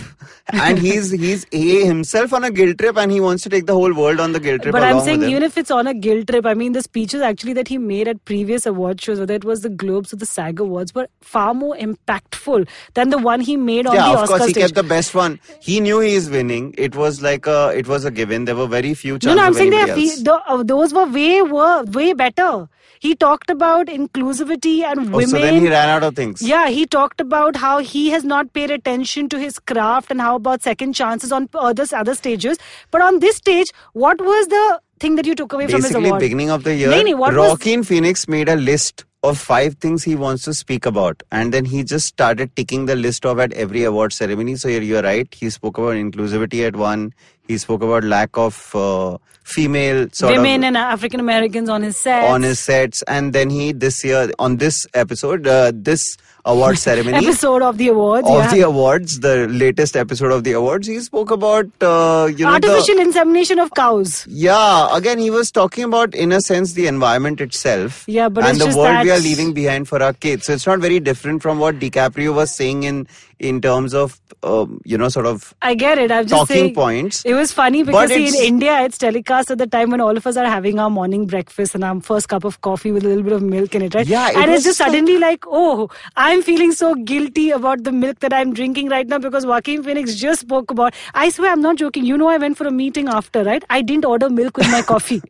and 0.52 0.78
he's 0.86 1.10
he's 1.10 1.44
he 1.50 1.84
himself 1.84 2.32
on 2.32 2.44
a 2.44 2.52
guilt 2.52 2.78
trip, 2.78 2.96
and 2.96 3.10
he 3.10 3.18
wants 3.20 3.42
to 3.42 3.48
take 3.48 3.66
the 3.66 3.74
whole 3.74 3.92
world 3.92 4.20
on 4.20 4.30
the 4.30 4.38
guilt 4.38 4.62
trip. 4.62 4.72
But 4.72 4.84
I'm 4.84 5.00
saying 5.00 5.24
even 5.24 5.42
if 5.42 5.58
it's 5.58 5.72
on 5.72 5.88
a 5.88 5.94
guilt 5.94 6.28
trip, 6.28 6.46
I 6.46 6.54
mean 6.54 6.72
the 6.72 6.82
speeches 6.82 7.20
actually 7.20 7.54
that 7.54 7.66
he 7.66 7.78
made 7.78 8.06
at 8.06 8.24
previous 8.26 8.64
award 8.64 9.00
shows, 9.00 9.18
whether 9.18 9.34
it 9.34 9.44
was 9.44 9.62
the 9.62 9.70
Globes 9.70 10.12
or 10.12 10.16
the 10.16 10.26
SAG 10.26 10.60
Awards, 10.60 10.94
were 10.94 11.08
far 11.20 11.52
more 11.52 11.74
impactful 11.76 12.68
than 12.94 13.10
the 13.10 13.18
one 13.18 13.40
he 13.40 13.56
made 13.56 13.88
on 13.88 13.96
yeah, 13.96 14.02
the 14.04 14.10
of 14.12 14.16
Oscar 14.18 14.36
course, 14.36 14.46
he 14.46 14.52
stage. 14.52 14.62
kept 14.62 14.74
the 14.76 14.84
best 14.84 15.16
one. 15.16 15.40
He 15.60 15.80
knew 15.80 15.98
he 15.98 16.14
is 16.14 16.30
winning. 16.30 16.74
It 16.78 16.91
was 16.94 17.22
like 17.22 17.46
a 17.46 17.68
it 17.76 17.88
was 17.88 18.04
a 18.04 18.10
given. 18.10 18.44
There 18.44 18.56
were 18.56 18.66
very 18.66 18.94
few 18.94 19.14
no, 19.14 19.18
chances. 19.18 19.36
no, 19.36 19.42
I'm 19.42 19.54
saying 19.54 19.70
they 19.70 19.86
fe- 19.94 20.22
the, 20.22 20.34
uh, 20.46 20.62
those 20.62 20.92
were 20.94 21.06
way 21.06 21.42
were 21.42 21.84
way 21.84 22.12
better. 22.12 22.68
He 23.00 23.14
talked 23.16 23.50
about 23.50 23.88
inclusivity 23.88 24.82
and 24.84 25.12
women. 25.12 25.14
Oh, 25.14 25.26
so 25.26 25.38
then 25.40 25.60
he 25.60 25.68
ran 25.68 25.88
out 25.88 26.02
of 26.04 26.14
things. 26.14 26.40
Yeah, 26.40 26.68
he 26.68 26.86
talked 26.86 27.20
about 27.20 27.56
how 27.56 27.78
he 27.78 28.10
has 28.10 28.24
not 28.24 28.52
paid 28.52 28.70
attention 28.70 29.28
to 29.30 29.38
his 29.38 29.58
craft 29.58 30.10
and 30.10 30.20
how 30.20 30.36
about 30.36 30.62
second 30.62 30.92
chances 30.94 31.32
on 31.32 31.48
other 31.54 31.84
other 31.92 32.14
stages. 32.14 32.58
But 32.90 33.00
on 33.02 33.18
this 33.18 33.36
stage, 33.36 33.72
what 33.92 34.20
was 34.20 34.46
the 34.48 34.80
thing 35.00 35.16
that 35.16 35.26
you 35.26 35.34
took 35.34 35.52
away 35.52 35.66
from 35.66 35.82
his 35.82 35.90
award? 35.90 36.04
Basically, 36.04 36.28
beginning 36.28 36.50
of 36.50 36.62
the 36.64 36.74
year, 36.74 37.16
what 37.16 37.34
was- 37.34 37.86
Phoenix 37.88 38.28
made 38.28 38.48
a 38.48 38.56
list 38.56 39.04
of 39.22 39.38
five 39.38 39.74
things 39.76 40.02
he 40.02 40.16
wants 40.16 40.42
to 40.44 40.52
speak 40.52 40.84
about, 40.84 41.22
and 41.30 41.54
then 41.54 41.64
he 41.64 41.84
just 41.84 42.06
started 42.06 42.54
ticking 42.56 42.86
the 42.86 42.96
list 42.96 43.24
off 43.24 43.38
at 43.38 43.52
every 43.52 43.84
award 43.84 44.12
ceremony. 44.12 44.56
So 44.56 44.68
you're, 44.68 44.82
you're 44.82 45.02
right. 45.02 45.32
He 45.32 45.48
spoke 45.50 45.78
about 45.78 45.94
inclusivity 45.94 46.66
at 46.66 46.74
one. 46.74 47.14
He 47.46 47.58
spoke 47.58 47.82
about 47.82 48.04
lack 48.04 48.36
of 48.36 48.74
uh, 48.74 49.18
female 49.44 50.08
sort 50.12 50.36
Women 50.36 50.62
of 50.62 50.68
and 50.68 50.76
African 50.76 51.20
Americans 51.20 51.68
on 51.68 51.82
his 51.82 51.96
set. 51.96 52.28
on 52.30 52.42
his 52.42 52.58
sets, 52.58 53.02
and 53.02 53.32
then 53.32 53.50
he 53.50 53.72
this 53.72 54.02
year 54.04 54.30
on 54.38 54.56
this 54.56 54.86
episode, 54.94 55.46
uh, 55.46 55.72
this 55.74 56.16
award 56.44 56.78
ceremony. 56.86 57.16
episode 57.26 57.62
of 57.62 57.78
the 57.78 57.88
awards. 57.88 58.28
of 58.28 58.34
yeah. 58.34 58.54
the 58.54 58.60
awards, 58.62 59.20
the 59.20 59.46
latest 59.48 59.96
episode 59.96 60.32
of 60.32 60.44
the 60.44 60.52
awards, 60.52 60.86
he 60.86 60.98
spoke 61.00 61.30
about 61.30 61.66
uh, 61.80 62.28
you 62.36 62.44
know 62.44 62.58
the, 62.58 62.68
Artificial 62.68 62.98
insemination 62.98 63.58
of 63.58 63.72
cows. 63.74 64.26
yeah, 64.28 64.96
again, 64.96 65.18
he 65.18 65.30
was 65.30 65.50
talking 65.50 65.84
about, 65.84 66.14
in 66.14 66.32
a 66.32 66.40
sense, 66.40 66.72
the 66.74 66.86
environment 66.86 67.40
itself. 67.40 68.04
Yeah, 68.06 68.28
but 68.28 68.44
and 68.44 68.60
the 68.60 68.76
world 68.76 69.04
we 69.04 69.10
are 69.10 69.18
leaving 69.18 69.52
behind 69.52 69.88
for 69.88 70.02
our 70.02 70.12
kids. 70.12 70.46
So 70.46 70.52
it's 70.54 70.66
not 70.66 70.80
very 70.80 71.00
different 71.00 71.42
from 71.42 71.58
what 71.58 71.78
DiCaprio 71.78 72.34
was 72.34 72.54
saying 72.54 72.82
in 72.84 73.06
in 73.38 73.60
terms 73.60 73.92
of, 73.92 74.20
um, 74.44 74.80
you 74.84 74.96
know, 74.96 75.08
sort 75.08 75.26
of 75.26 75.52
I 75.62 75.74
get 75.74 75.98
it. 75.98 76.12
I'm 76.12 76.26
just 76.26 76.32
talking 76.32 76.56
saying. 76.56 76.74
points. 76.74 77.24
It 77.24 77.34
was 77.34 77.50
funny 77.52 77.82
because 77.82 78.08
see, 78.08 78.28
in 78.28 78.34
India 78.34 78.82
it's 78.82 78.96
telecast 78.98 79.50
at 79.50 79.58
the 79.58 79.66
time 79.66 79.90
when 79.90 80.00
all 80.00 80.16
of 80.16 80.24
us 80.28 80.36
are 80.36 80.46
having 80.46 80.78
our 80.78 80.88
morning 80.88 81.26
breakfast 81.26 81.74
and 81.74 81.82
our 81.82 82.00
first 82.00 82.28
cup 82.28 82.44
of 82.44 82.60
coffee 82.60 82.92
with 82.92 83.04
a 83.04 83.08
little 83.08 83.24
bit 83.24 83.32
of 83.32 83.42
milk 83.42 83.74
in 83.74 83.82
it, 83.82 83.94
right? 83.96 84.06
Yeah, 84.06 84.30
it 84.30 84.36
and 84.36 84.52
it's 84.52 84.62
just 84.62 84.78
like- 84.78 84.90
suddenly 84.90 85.18
like, 85.18 85.44
oh, 85.48 85.88
I'm 86.32 86.40
feeling 86.40 86.72
so 86.72 86.94
guilty 86.94 87.50
about 87.50 87.84
the 87.84 87.92
milk 87.92 88.20
that 88.20 88.32
I'm 88.32 88.54
drinking 88.54 88.88
right 88.88 89.06
now 89.06 89.18
because 89.18 89.44
Joaquin 89.44 89.82
Phoenix 89.82 90.14
just 90.14 90.40
spoke 90.40 90.70
about. 90.70 90.94
I 91.12 91.28
swear, 91.28 91.52
I'm 91.52 91.60
not 91.60 91.76
joking. 91.76 92.06
You 92.06 92.16
know, 92.16 92.28
I 92.28 92.38
went 92.38 92.56
for 92.56 92.66
a 92.66 92.70
meeting 92.70 93.06
after, 93.06 93.44
right? 93.44 93.62
I 93.68 93.82
didn't 93.82 94.06
order 94.06 94.30
milk 94.30 94.56
with 94.56 94.70
my 94.70 94.80
coffee. 94.92 95.20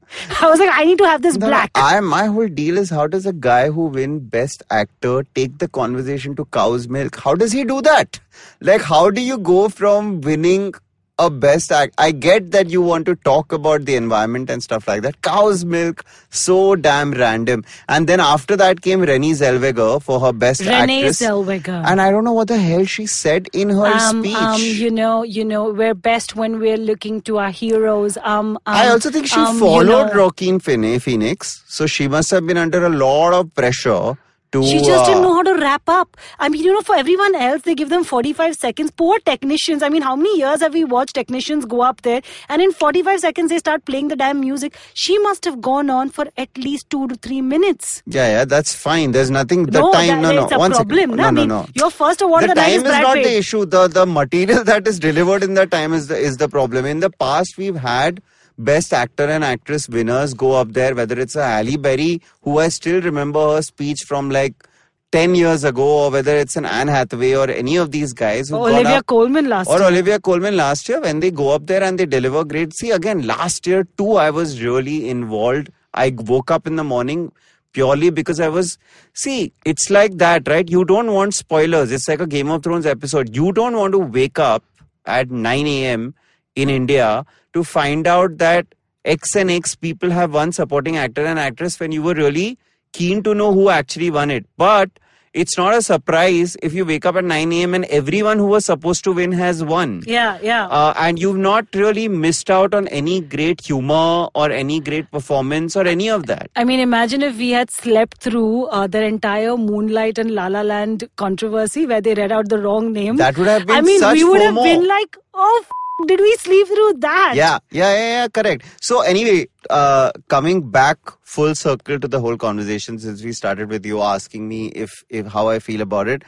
I 0.41 0.49
was 0.49 0.61
like, 0.61 0.71
I 0.73 0.85
need 0.85 0.99
to 0.99 1.05
have 1.05 1.23
this 1.23 1.37
No, 1.37 1.49
black. 1.49 1.73
I 1.75 1.99
my 1.99 2.27
whole 2.27 2.47
deal 2.47 2.79
is 2.79 2.89
how 2.89 3.09
does 3.09 3.27
a 3.27 3.33
guy 3.33 3.69
who 3.69 3.87
win 3.87 4.21
best 4.21 4.63
actor 4.71 5.25
take 5.35 5.59
the 5.59 5.67
conversation 5.67 6.37
to 6.37 6.45
cow's 6.45 6.87
milk? 6.87 7.17
How 7.17 7.35
does 7.35 7.51
he 7.51 7.65
do 7.65 7.83
that? 7.83 8.21
Like 8.61 8.83
how 8.83 9.11
do 9.11 9.21
you 9.21 9.39
go 9.39 9.69
from 9.69 10.21
winning 10.21 10.73
a 11.19 11.31
best 11.31 11.71
act? 11.73 11.95
I 11.99 12.11
get 12.13 12.51
that 12.53 12.71
you 12.71 12.83
want 12.83 13.07
to 13.07 13.15
talk 13.17 13.53
about 13.53 13.85
the 13.85 13.95
environment 13.97 14.51
and 14.51 14.63
stuff 14.63 14.89
like 14.89 15.03
that. 15.03 15.21
Cow's 15.23 15.65
milk, 15.65 16.05
so 16.31 16.77
damn 16.77 17.13
random. 17.13 17.65
And 17.89 18.09
then 18.09 18.21
after 18.21 18.57
that 18.57 18.83
came 18.83 19.01
Renée 19.01 19.33
Zellweger 19.33 20.03
for 20.03 20.21
her 20.21 20.33
best 20.33 20.61
Renee 20.61 21.01
actress. 21.01 21.21
Zellweger. 21.21 21.83
And 21.87 22.01
I 22.01 22.11
don't 22.11 22.25
know 22.25 22.33
what 22.33 22.49
the 22.49 22.59
hell 22.59 22.85
she 22.85 23.07
said 23.07 23.49
in 23.53 23.69
her 23.71 23.87
um, 23.87 24.23
speech. 24.23 24.37
um, 24.37 24.61
you 24.61 24.91
know, 24.91 25.23
you 25.23 25.45
know, 25.45 25.71
we're 25.71 25.95
best 25.95 26.35
when 26.37 26.59
we're 26.59 26.77
looking 26.77 27.21
to 27.23 27.39
our 27.39 27.51
heroes. 27.51 28.17
Um, 28.19 28.57
um 28.57 28.59
I 28.67 28.89
also 28.89 29.11
think 29.11 29.27
she 29.27 29.41
um, 29.41 29.55
you 29.55 29.61
followed 29.61 30.15
know, 30.15 30.25
Joaquin 30.25 30.59
Phoe- 30.59 30.99
Phoenix, 30.99 31.63
so 31.67 31.87
she 31.87 32.09
must 32.09 32.31
have 32.31 32.47
been 32.47 32.57
under 32.57 32.85
a 32.85 32.89
lot 32.89 33.33
of 33.33 33.55
pressure 33.55 34.17
to. 34.53 34.63
She 34.65 34.79
just 34.79 35.07
didn't 35.07 35.21
uh, 35.21 35.29
know 35.29 35.35
how 35.35 35.43
to 35.43 35.55
wrap 35.55 35.83
up. 35.89 36.17
I 36.39 36.49
mean, 36.49 36.63
you 36.63 36.73
know, 36.73 36.81
for 36.83 36.95
everyone 36.95 37.35
else, 37.35 37.63
they 37.63 37.75
give 37.75 37.89
them 37.89 38.05
45 38.05 38.55
seconds. 38.55 38.91
Poor 38.91 39.19
technicians. 39.21 39.83
I 39.83 39.89
mean, 39.89 40.03
how 40.03 40.15
many 40.17 40.39
years 40.39 40.61
have 40.61 40.75
we 40.75 40.85
watched 40.85 41.15
technicians 41.15 41.65
go 41.65 41.81
up 41.83 42.03
there 42.03 42.23
and 42.49 42.63
in 42.63 42.73
45 42.73 43.21
seconds 43.21 43.51
they 43.51 43.59
start 43.59 43.85
playing 43.85 44.09
the 44.09 44.17
damn 44.17 44.41
music? 44.41 44.77
She 44.95 45.19
must 45.19 45.45
have 45.45 45.61
gone 45.61 45.91
on 45.91 46.11
for 46.11 46.27
at 46.37 46.57
least 46.57 46.89
two 46.91 47.09
to 47.09 47.15
three 47.17 47.41
minutes. 47.43 48.03
Yeah, 48.07 48.29
yeah, 48.29 48.45
that's 48.45 48.75
fine. 48.75 49.13
There's 49.13 49.31
nothing. 49.31 49.65
The 49.67 49.81
no, 49.81 49.93
time, 49.93 50.09
that, 50.09 50.21
no, 50.21 50.33
no. 50.33 50.45
it's 50.45 50.53
a 50.53 50.59
One 50.59 50.73
second. 50.73 50.89
problem. 50.89 51.17
No, 51.17 51.25
I 51.25 51.31
no, 51.31 51.41
mean, 51.41 51.49
no. 51.49 51.67
your 51.75 51.91
first 51.91 52.21
award 52.23 52.45
the 52.45 52.49
the 52.49 52.55
time 52.55 52.71
is 52.71 52.77
is 52.77 52.83
not 52.85 53.15
Pitt. 53.15 53.25
the 53.25 53.37
issue. 53.39 53.65
The 53.65 53.89
the 53.89 54.07
material 54.07 54.65
that 54.73 54.87
is 54.87 54.99
delivered 54.99 55.43
in 55.43 55.55
the 55.55 55.67
time 55.67 55.93
is 55.93 56.09
the 56.09 56.17
is 56.17 56.37
the 56.37 56.49
problem. 56.49 56.87
In 56.87 57.01
the 57.01 57.11
past, 57.11 57.57
we've 57.59 57.77
had 57.77 58.23
best 58.65 58.93
actor 58.93 59.25
and 59.25 59.45
actress 59.45 59.89
winners 59.89 60.35
go 60.35 60.53
up 60.53 60.73
there. 60.73 60.95
Whether 60.95 61.19
it's 61.21 61.37
a 61.37 61.45
Halle 61.45 61.77
Berry, 61.77 62.21
who 62.43 62.59
I 62.59 62.69
still 62.69 63.01
remember 63.01 63.57
her 63.57 63.63
speech 63.63 64.03
from 64.07 64.31
like. 64.31 64.69
10 65.15 65.35
years 65.35 65.63
ago, 65.63 65.87
or 66.05 66.11
whether 66.11 66.35
it's 66.39 66.57
an 66.57 66.65
Anne 66.65 66.89
Hathaway 66.89 67.35
or 67.35 67.51
any 67.51 67.77
of 67.77 67.91
these 67.91 68.15
guys 68.15 68.49
who 68.49 68.57
Or 68.57 68.71
Olivia 68.71 69.01
up, 69.01 69.07
Colman 69.09 69.47
last 69.47 69.69
or 69.69 69.77
year. 69.79 69.89
Olivia 69.89 70.19
Colman 70.19 70.57
last 70.57 70.89
year 70.89 71.03
when 71.03 71.21
they 71.21 71.31
go 71.31 71.51
up 71.51 71.67
there 71.67 71.83
and 71.83 71.99
they 71.99 72.07
deliver 72.07 72.45
great. 72.47 72.73
See, 72.73 72.93
again, 72.93 73.27
last 73.27 73.67
year 73.67 73.87
too, 73.99 74.13
I 74.13 74.31
was 74.31 74.63
really 74.63 75.11
involved. 75.11 75.69
I 75.93 76.15
woke 76.17 76.51
up 76.51 76.67
in 76.67 76.77
the 76.77 76.85
morning 76.85 77.31
purely 77.75 78.09
because 78.09 78.41
I 78.41 78.49
was. 78.49 78.79
See, 79.13 79.53
it's 79.67 79.91
like 79.91 80.17
that, 80.17 80.49
right? 80.49 80.67
You 80.71 80.87
don't 80.87 81.13
want 81.13 81.35
spoilers. 81.35 81.93
It's 81.93 82.09
like 82.09 82.21
a 82.21 82.27
Game 82.27 82.49
of 82.49 82.63
Thrones 82.63 82.87
episode. 82.87 83.37
You 83.37 83.53
don't 83.53 83.77
want 83.77 83.93
to 83.93 83.99
wake 83.99 84.39
up 84.39 84.65
at 85.05 85.31
9 85.31 85.67
a.m. 85.67 86.15
in 86.57 86.69
India 86.69 87.25
to 87.53 87.65
find 87.65 88.07
out 88.07 88.39
that 88.39 88.67
X 89.05 89.35
and 89.37 89.51
X 89.51 89.75
people 89.75 90.11
have 90.11 90.33
won 90.35 90.53
supporting 90.53 90.97
actor 90.97 91.25
and 91.27 91.39
actress 91.39 91.79
when 91.81 91.93
you 91.93 92.03
were 92.03 92.15
really 92.15 92.59
keen 92.93 93.23
to 93.23 93.35
know 93.35 93.53
who 93.53 93.69
actually 93.69 94.11
won 94.11 94.31
it. 94.31 94.47
But 94.57 94.91
it's 95.35 95.57
not 95.57 95.73
a 95.73 95.81
surprise 95.81 96.57
if 96.63 96.75
you 96.75 96.85
wake 96.85 97.07
up 97.07 97.17
at 97.17 97.25
9 97.25 97.53
a.m. 97.53 97.75
and 97.75 97.87
everyone 97.87 98.37
who 98.37 98.47
was 98.47 98.67
supposed 98.67 99.03
to 99.05 99.13
win 99.13 99.33
has 99.33 99.65
won. 99.65 100.03
Yeah, 100.07 100.39
yeah. 100.43 100.67
Uh, 100.67 100.93
and 100.99 101.19
you've 101.19 101.39
not 101.39 101.67
really 101.75 102.07
missed 102.07 102.51
out 102.51 102.75
on 102.75 102.87
any 102.89 103.23
great 103.23 103.63
humor 103.65 104.29
or 104.35 104.51
any 104.51 104.79
great 104.79 105.11
performance 105.11 105.75
or 105.75 105.87
any 105.87 106.11
of 106.11 106.27
that. 106.27 106.51
I 106.55 106.65
mean, 106.65 106.81
imagine 106.81 107.23
if 107.23 107.39
we 107.39 107.51
had 107.51 107.71
slept 107.71 108.19
through 108.19 108.67
uh, 108.67 108.87
their 108.87 109.05
entire 109.05 109.57
Moonlight 109.57 110.19
and 110.19 110.33
La 110.33 110.49
La 110.49 110.61
Land 110.61 111.09
controversy 111.17 111.87
where 111.87 112.03
they 112.03 112.13
read 112.15 112.31
out 112.31 112.51
the 112.51 112.59
wrong 112.59 112.93
name. 112.93 113.17
That 113.17 113.39
would 113.39 113.47
have 113.47 113.67
been 113.67 113.77
I 113.77 113.81
mean, 113.81 114.01
we 114.13 114.25
would 114.25 114.43
have 114.43 114.55
been 114.55 114.87
like, 114.87 115.17
oh, 115.33 115.65
f- 115.65 115.73
did 116.07 116.21
we 116.21 116.35
sleep 116.37 116.67
through 116.67 116.95
that? 116.99 117.35
Yeah, 117.35 117.59
yeah, 117.71 117.93
yeah, 117.93 118.23
yeah, 118.23 118.29
correct. 118.29 118.65
So 118.81 119.01
anyway, 119.01 119.47
uh, 119.71 120.13
coming 120.29 120.71
back 120.71 120.99
full 121.23 121.55
circle 121.55 121.99
to 121.99 122.09
the 122.09 122.21
whole 122.21 122.37
conversation 122.37 122.99
since 122.99 123.23
we 123.23 123.33
started 123.33 123.69
with 123.71 123.87
you 123.87 124.01
asking 124.03 124.49
me 124.49 124.69
if, 124.69 125.05
if 125.09 125.27
how 125.27 125.49
I 125.49 125.59
feel 125.59 125.81
about 125.81 126.09
it. 126.09 126.23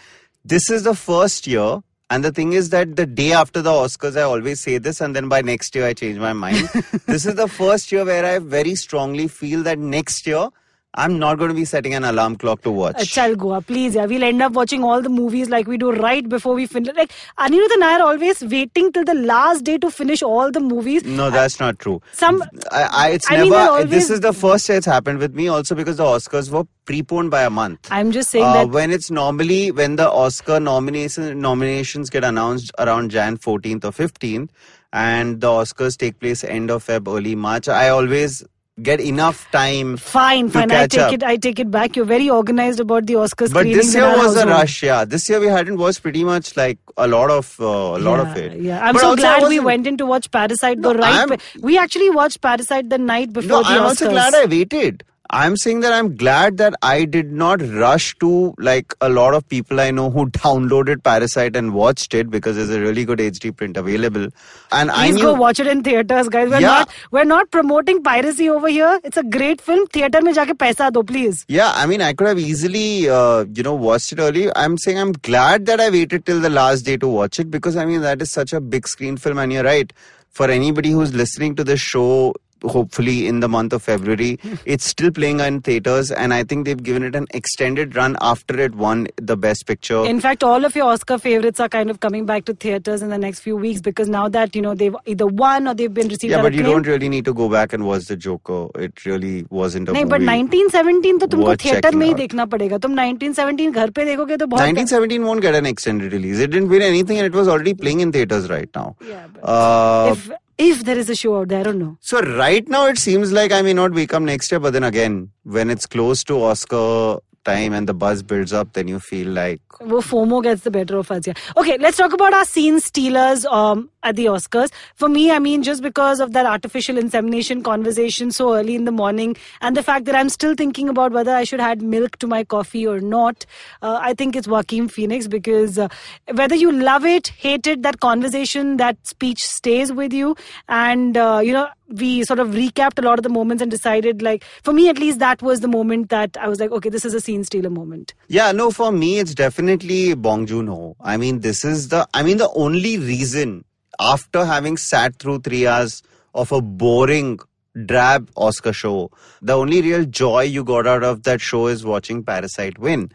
This 0.45 0.71
is 0.71 0.83
the 0.85 0.95
first 0.95 1.47
year 1.47 1.81
And 2.11 2.23
the 2.23 2.31
thing 2.31 2.53
is 2.53 2.69
that 2.71 2.97
the 2.97 3.07
day 3.07 3.33
after 3.33 3.63
the 3.63 3.71
Oscars, 3.71 4.17
I 4.17 4.23
always 4.23 4.61
say 4.61 4.79
this, 4.79 5.01
and 5.01 5.17
then 5.17 5.29
by 5.29 5.41
next 5.43 5.75
year, 5.75 5.87
I 5.87 5.95
change 5.95 6.19
my 6.19 6.33
mind. 6.33 6.69
this 7.07 7.25
is 7.27 7.35
the 7.35 7.49
first 7.49 7.91
year 7.91 8.05
where 8.05 8.25
I 8.25 8.39
very 8.39 8.75
strongly 8.75 9.27
feel 9.27 9.63
that 9.65 9.79
next 9.79 10.27
year, 10.27 10.51
I'm 10.96 11.18
not 11.18 11.38
going 11.38 11.48
to 11.48 11.54
be 11.54 11.64
setting 11.64 11.92
an 11.94 12.04
alarm 12.04 12.37
clock 12.37 12.62
to 12.62 12.70
watch. 12.70 12.96
Achal 12.96 13.37
Goa, 13.37 13.61
please. 13.61 13.94
Yeah, 13.96 14.07
we'll 14.07 14.22
end 14.22 14.40
up 14.40 14.52
watching 14.52 14.85
all 14.85 15.02
the 15.02 15.09
movies 15.09 15.48
like 15.50 15.66
we 15.66 15.76
do 15.76 15.90
right 15.92 16.28
before 16.28 16.54
we 16.54 16.66
finish. 16.66 16.94
Like 16.94 17.12
Anirudh 17.38 17.72
and 17.72 17.83
I 17.85 17.98
are 17.98 18.02
always 18.07 18.42
waiting 18.42 18.92
till 18.92 19.04
the 19.04 19.14
last 19.14 19.64
day 19.64 19.76
to 19.78 19.90
finish 19.90 20.22
all 20.22 20.52
the 20.52 20.61
movies. 20.61 21.02
No, 21.04 21.30
that's 21.30 21.59
not 21.59 21.78
true. 21.80 22.00
Some, 22.12 22.42
I, 22.70 22.83
I 22.92 23.09
it's 23.11 23.30
I 23.30 23.37
never. 23.38 23.50
they're 23.50 23.70
always- 23.70 23.90
This 23.90 24.11
is 24.11 24.20
the 24.20 24.33
first 24.33 24.68
year 24.68 24.78
it's 24.78 24.87
happened 24.87 25.18
with 25.18 25.35
me. 25.35 25.48
Also 25.48 25.74
because 25.74 25.96
the 25.96 26.04
Oscars 26.04 26.50
were 26.50 26.64
preponed 26.85 27.30
by 27.30 27.42
a 27.42 27.50
month. 27.50 27.88
I'm 27.90 28.12
just 28.12 28.30
saying 28.30 28.44
Uh, 28.44 28.52
that 28.54 28.68
when 28.70 28.90
it's 28.92 29.11
normally 29.11 29.72
when 29.72 29.96
the 29.96 30.09
Oscar 30.09 30.61
nomination 30.61 31.40
nominations 31.40 32.09
get 32.11 32.22
announced 32.22 32.70
around 32.78 33.11
Jan 33.11 33.37
14th 33.38 33.85
or 33.85 33.90
15th, 33.90 34.50
and 34.92 35.40
the 35.40 35.48
Oscars 35.48 35.96
take 35.96 36.20
place 36.20 36.44
end 36.44 36.70
of 36.70 36.85
Feb, 36.87 37.09
early 37.12 37.35
March. 37.35 37.68
I 37.68 37.88
always 37.88 38.44
get 38.83 39.01
enough 39.01 39.51
time. 39.53 39.97
fine, 39.97 40.49
fine. 40.51 40.71
I 40.73 40.87
take 40.87 41.01
up. 41.01 41.13
it. 41.13 41.23
I 41.23 41.37
take 41.37 41.61
it 41.61 41.71
back. 41.71 41.97
You're 41.97 42.05
very 42.05 42.29
organized 42.29 42.81
about 42.81 43.07
the 43.07 43.15
Oscars. 43.15 43.53
But 43.53 43.65
this 43.65 43.95
year 43.95 44.09
was 44.17 44.37
a 44.37 44.47
rush. 44.47 44.83
Yeah, 44.83 45.05
this 45.05 45.29
year 45.29 45.41
we 45.41 45.47
hadn't 45.47 45.79
watched 45.79 46.03
pretty 46.03 46.25
much 46.25 46.57
like 46.57 46.79
a 46.97 47.07
lot 47.07 47.31
of 47.31 47.57
uh, 47.61 47.65
a 47.65 47.99
lot 47.99 48.21
of 48.21 48.37
it. 48.37 48.61
Yeah, 48.61 48.85
I'm 48.85 48.95
But 48.95 49.01
so 49.03 49.17
glad 49.17 49.49
we 49.49 49.61
went 49.61 49.87
in 49.87 49.97
to 49.99 50.07
watch 50.07 50.31
Parasite. 50.31 50.79
No, 50.79 50.93
the 50.93 50.99
right, 50.99 51.31
I'm- 51.31 51.39
we 51.61 51.79
actually 51.79 52.11
watched 52.11 52.41
Parasite 52.41 52.91
the 52.91 52.99
night 52.99 53.33
before 53.33 53.49
No, 53.49 53.63
the 53.63 53.69
I'm 53.69 53.83
Oscars. 53.83 53.89
also 53.89 54.11
glad 54.11 54.35
I 54.35 54.45
waited. 54.47 55.05
I'm 55.35 55.57
saying 55.57 55.81
that 55.81 55.92
I'm 55.92 56.14
glad 56.16 56.59
that 56.59 56.75
I 56.81 57.07
did 57.07 57.33
not 57.33 57.61
rush 57.61 58.16
to 58.18 58.55
like 58.57 58.94
a 59.01 59.09
lot 59.09 59.35
of 59.35 59.49
people 59.49 59.81
I 59.81 59.90
know 59.90 60.09
who 60.09 60.27
downloaded 60.31 61.03
Parasite 61.03 61.57
and 61.57 61.75
watched 61.75 62.14
it 62.14 62.31
because 62.31 62.55
there's 62.55 62.70
a 62.70 62.81
really 62.81 63.05
good 63.05 63.18
HD 63.18 63.55
print 63.55 63.77
available. 63.77 64.29
And 64.70 64.90
Please 64.90 64.97
I 64.97 65.11
please 65.11 65.23
go 65.23 65.35
watch 65.35 65.59
it 65.59 65.66
in 65.66 65.83
theaters, 65.83 66.29
guys. 66.29 66.51
We're 66.51 66.61
yeah. 66.61 66.68
not 66.68 66.94
we're 67.11 67.25
not 67.25 67.51
promoting 67.51 68.01
piracy 68.01 68.49
over 68.49 68.68
here. 68.68 69.01
It's 69.03 69.16
a 69.16 69.25
great 69.25 69.61
film. 69.61 69.88
Theater 69.88 70.23
me 70.23 70.35
jaake 70.35 70.55
paisa 70.62 70.92
do, 70.92 71.03
please. 71.03 71.44
Yeah, 71.49 71.73
I 71.75 71.87
mean, 71.87 72.01
I 72.01 72.12
could 72.12 72.29
have 72.29 72.38
easily 72.38 73.09
uh, 73.09 73.44
you 73.53 73.64
know 73.64 73.75
watched 73.75 74.12
it 74.12 74.20
early. 74.20 74.55
I'm 74.55 74.79
saying 74.79 75.01
I'm 75.01 75.12
glad 75.31 75.66
that 75.66 75.81
I 75.81 75.90
waited 75.90 76.27
till 76.27 76.40
the 76.40 76.51
last 76.51 76.83
day 76.83 76.97
to 76.99 77.09
watch 77.09 77.40
it 77.40 77.51
because 77.51 77.77
I 77.77 77.87
mean 77.87 78.03
that 78.03 78.23
is 78.23 78.31
such 78.31 78.53
a 78.53 78.61
big 78.61 78.87
screen 78.87 79.16
film, 79.16 79.38
and 79.38 79.53
you're 79.53 79.64
right 79.64 79.92
for 80.31 80.49
anybody 80.49 80.90
who's 80.90 81.12
listening 81.12 81.57
to 81.57 81.64
this 81.64 81.81
show 81.81 82.35
hopefully 82.65 83.26
in 83.26 83.39
the 83.39 83.48
month 83.48 83.72
of 83.72 83.82
February, 83.82 84.38
it's 84.65 84.84
still 84.86 85.10
playing 85.12 85.39
in 85.39 85.62
theaters, 85.62 86.12
and 86.12 86.34
I 86.34 86.43
think 86.43 86.65
they've 86.65 86.82
given 86.88 87.04
it 87.04 87.15
an 87.15 87.26
extended 87.34 87.95
run 87.95 88.17
after 88.19 88.60
it 88.60 88.76
won 88.76 89.08
the 89.15 89.38
Best 89.38 89.65
Picture. 89.65 90.06
In 90.06 90.19
fact, 90.19 90.43
all 90.43 90.65
of 90.65 90.76
your 90.76 90.88
Oscar 90.88 91.17
favorites 91.17 91.62
are 91.62 91.69
kind 91.69 91.89
of 91.89 92.02
coming 92.02 92.26
back 92.26 92.43
to 92.50 92.54
theaters 92.54 93.02
in 93.02 93.08
the 93.12 93.17
next 93.17 93.39
few 93.39 93.56
weeks 93.56 93.80
because 93.80 94.10
now 94.10 94.28
that 94.28 94.58
you 94.58 94.62
know 94.62 94.74
they've 94.76 94.98
either 95.06 95.26
won 95.26 95.69
or 95.69 95.74
they've 95.74 95.93
been 95.93 96.10
received. 96.10 96.32
yeah, 96.32 96.36
that 96.38 96.43
but 96.43 96.54
you 96.54 96.60
acclaim. 96.60 96.76
don't 96.82 96.88
really 96.88 97.08
need 97.08 97.24
to 97.24 97.34
go 97.34 97.48
back 97.48 97.72
and 97.72 97.86
watch 97.86 98.04
the 98.08 98.17
Joker. 98.17 98.67
It 98.76 99.06
really 99.06 99.45
wasn't 99.50 99.88
a 99.88 99.93
नहीं 99.93 100.04
movie. 100.04 100.10
but 100.17 100.28
1917 100.28 101.19
तो 101.19 101.28
तुमको 101.38 101.48
worth 101.48 101.63
theatre 101.63 101.80
checking 101.82 102.00
में 102.00 102.06
ही 102.06 102.12
out. 102.12 102.17
देखना 102.17 102.45
पड़ेगा 102.58 102.78
तुम 102.88 102.95
1917 103.00 103.72
घर 103.72 103.89
पे 104.00 104.06
देखोगे 104.12 104.38
तो 104.43 104.48
बहुत 104.48 104.62
1917 104.67 105.24
won't 105.30 105.41
get 105.48 105.56
an 105.56 105.65
extended 105.74 106.12
release. 106.19 106.39
It 106.39 106.52
didn't 106.52 106.76
win 106.76 106.82
anything, 106.91 107.17
and 107.24 107.26
it 107.34 107.39
was 107.41 107.48
already 107.48 107.74
playing 107.86 108.02
in 108.02 108.12
theaters 108.12 108.50
right 108.50 108.69
now. 108.76 108.88
Yeah, 109.13 109.26
but 109.34 109.50
Uh, 109.56 110.13
if 110.17 110.30
if 110.59 110.85
there 110.85 110.99
is 110.99 111.11
a 111.11 111.14
show 111.14 111.38
out 111.38 111.49
there, 111.49 111.61
I 111.61 111.62
don't 111.64 111.79
know. 111.79 111.99
So 112.01 112.21
right 112.21 112.67
now 112.69 112.87
it 112.87 112.99
seems 112.99 113.33
like 113.33 113.53
I 113.53 113.62
may 113.62 113.73
not 113.73 113.93
become 113.93 114.25
next 114.25 114.51
year, 114.51 114.61
but 114.61 114.73
then 114.73 114.85
again, 114.85 115.31
when 115.43 115.71
it's 115.71 115.87
close 115.87 116.25
to 116.25 116.43
Oscar 116.43 117.19
time 117.44 117.72
and 117.72 117.88
the 117.88 117.94
buzz 117.94 118.22
builds 118.22 118.52
up, 118.52 118.72
then 118.72 118.88
you 118.88 118.98
feel 118.98 119.28
like 119.28 119.61
Wo 119.80 120.00
FOMO 120.00 120.42
gets 120.42 120.62
the 120.62 120.70
better 120.70 120.98
of 120.98 121.11
us. 121.11 121.26
Yeah. 121.26 121.35
Okay, 121.57 121.76
let's 121.78 121.96
talk 121.96 122.12
about 122.12 122.33
our 122.33 122.44
scene 122.44 122.80
stealers 122.80 123.44
um, 123.46 123.90
at 124.02 124.16
the 124.16 124.26
Oscars. 124.26 124.70
For 124.94 125.09
me, 125.09 125.30
I 125.30 125.38
mean, 125.38 125.62
just 125.62 125.83
because 125.83 126.20
of 126.20 126.33
that 126.33 126.46
artificial 126.46 126.96
insemination 126.98 127.62
conversation 127.62 128.30
so 128.30 128.54
early 128.54 128.74
in 128.74 128.85
the 128.85 128.92
morning, 128.92 129.37
and 129.61 129.76
the 129.76 129.83
fact 129.83 130.04
that 130.07 130.14
I'm 130.14 130.28
still 130.28 130.54
thinking 130.54 130.88
about 130.88 131.12
whether 131.12 131.35
I 131.35 131.44
should 131.44 131.61
add 131.61 131.83
milk 131.83 132.18
to 132.18 132.26
my 132.26 132.44
coffee 132.44 132.87
or 132.87 133.00
not, 133.00 133.44
uh, 133.83 133.98
I 134.00 134.14
think 134.14 134.37
it's 134.37 134.48
Joaquin 134.48 134.88
Phoenix 134.88 135.26
because 135.26 135.78
uh, 135.78 135.88
whether 136.33 136.54
you 136.54 136.72
love 136.72 137.04
it, 137.04 137.28
hate 137.28 137.66
it, 137.66 137.83
that 137.83 138.00
conversation, 138.00 138.76
that 138.78 138.96
speech 139.07 139.44
stays 139.44 139.92
with 139.92 140.12
you, 140.12 140.37
and 140.68 141.16
uh, 141.16 141.40
you 141.42 141.52
know. 141.52 141.68
We 141.88 142.25
sort 142.25 142.38
of 142.40 142.49
recapped 142.49 142.99
a 142.99 143.03
lot 143.03 143.18
of 143.18 143.23
the 143.23 143.29
moments 143.29 143.61
and 143.62 143.70
decided, 143.70 144.23
like, 144.23 144.44
for 144.62 144.73
me 144.73 144.88
at 144.88 144.99
least, 144.99 145.18
that 145.18 145.42
was 145.42 145.61
the 145.61 145.68
moment 145.68 146.09
that 146.09 146.37
I 146.38 146.49
was 146.49 146.59
like, 146.59 146.70
okay, 146.70 146.88
this 146.88 147.05
is 147.05 147.14
a 147.14 147.20
scene 147.20 147.44
stealer 147.44 147.70
moment. 147.70 148.14
Yeah, 148.29 148.53
no, 148.53 148.70
for 148.70 148.90
me, 148.90 149.18
it's 149.18 149.35
definitely 149.35 150.14
Bong 150.14 150.47
Joon 150.47 150.66
Ho. 150.68 150.97
I 151.01 151.16
mean, 151.16 151.40
this 151.40 151.64
is 151.64 151.88
the, 151.88 152.09
I 152.14 152.23
mean, 152.23 152.38
the 152.38 152.51
only 152.51 152.99
reason 152.99 153.64
after 154.01 154.44
having 154.44 154.77
sat 154.77 155.16
through 155.16 155.40
three 155.40 155.66
hours 155.66 156.03
of 156.35 156.53
a 156.53 156.61
boring, 156.61 157.38
drab 157.87 158.31
Oscar 158.37 158.73
show, 158.73 159.11
the 159.42 159.53
only 159.53 159.83
real 159.83 160.05
joy 160.05 160.42
you 160.42 160.64
got 160.64 160.87
out 160.87 161.05
of 161.05 161.25
that 161.25 161.40
show 161.40 161.66
is 161.66 161.85
watching 161.85 162.23
Parasite 162.23 162.79
win. 162.79 163.11